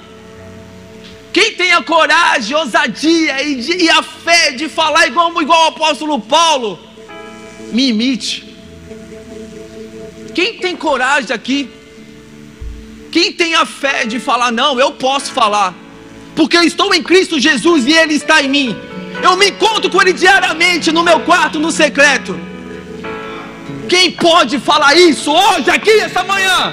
Quem 1.33 1.55
tem 1.55 1.73
a 1.73 1.83
coragem, 1.83 2.57
ousadia 2.57 3.43
e, 3.45 3.55
de, 3.55 3.85
e 3.85 3.89
a 3.89 4.03
fé 4.03 4.51
de 4.51 4.69
falar 4.69 5.07
igual, 5.07 5.41
igual 5.41 5.67
o 5.67 5.69
apóstolo 5.69 6.21
Paulo, 6.21 6.79
me 7.73 7.89
imite. 7.89 8.57
Quem 10.35 10.59
tem 10.59 10.77
coragem 10.77 11.33
aqui? 11.33 11.71
Quem 13.13 13.33
tem 13.33 13.55
a 13.55 13.65
fé 13.65 14.05
de 14.05 14.19
falar, 14.19 14.51
não, 14.51 14.79
eu 14.81 14.93
posso 14.93 15.33
falar, 15.33 15.75
porque 16.35 16.57
eu 16.57 16.65
estou 16.65 16.93
em 16.95 17.03
Cristo 17.03 17.39
Jesus 17.39 17.87
e 17.87 17.93
Ele 17.93 18.15
está 18.15 18.43
em 18.43 18.49
mim. 18.49 18.90
Eu 19.23 19.37
me 19.37 19.51
encontro 19.51 19.91
com 19.91 20.01
Ele 20.01 20.13
diariamente 20.13 20.91
no 20.91 21.03
meu 21.03 21.21
quarto, 21.21 21.59
no 21.59 21.71
secreto. 21.71 22.39
Quem 23.89 24.13
pode 24.13 24.59
falar 24.59 24.95
isso 24.95 25.33
hoje, 25.33 25.71
aqui, 25.71 25.91
essa 25.91 26.23
manhã? 26.23 26.73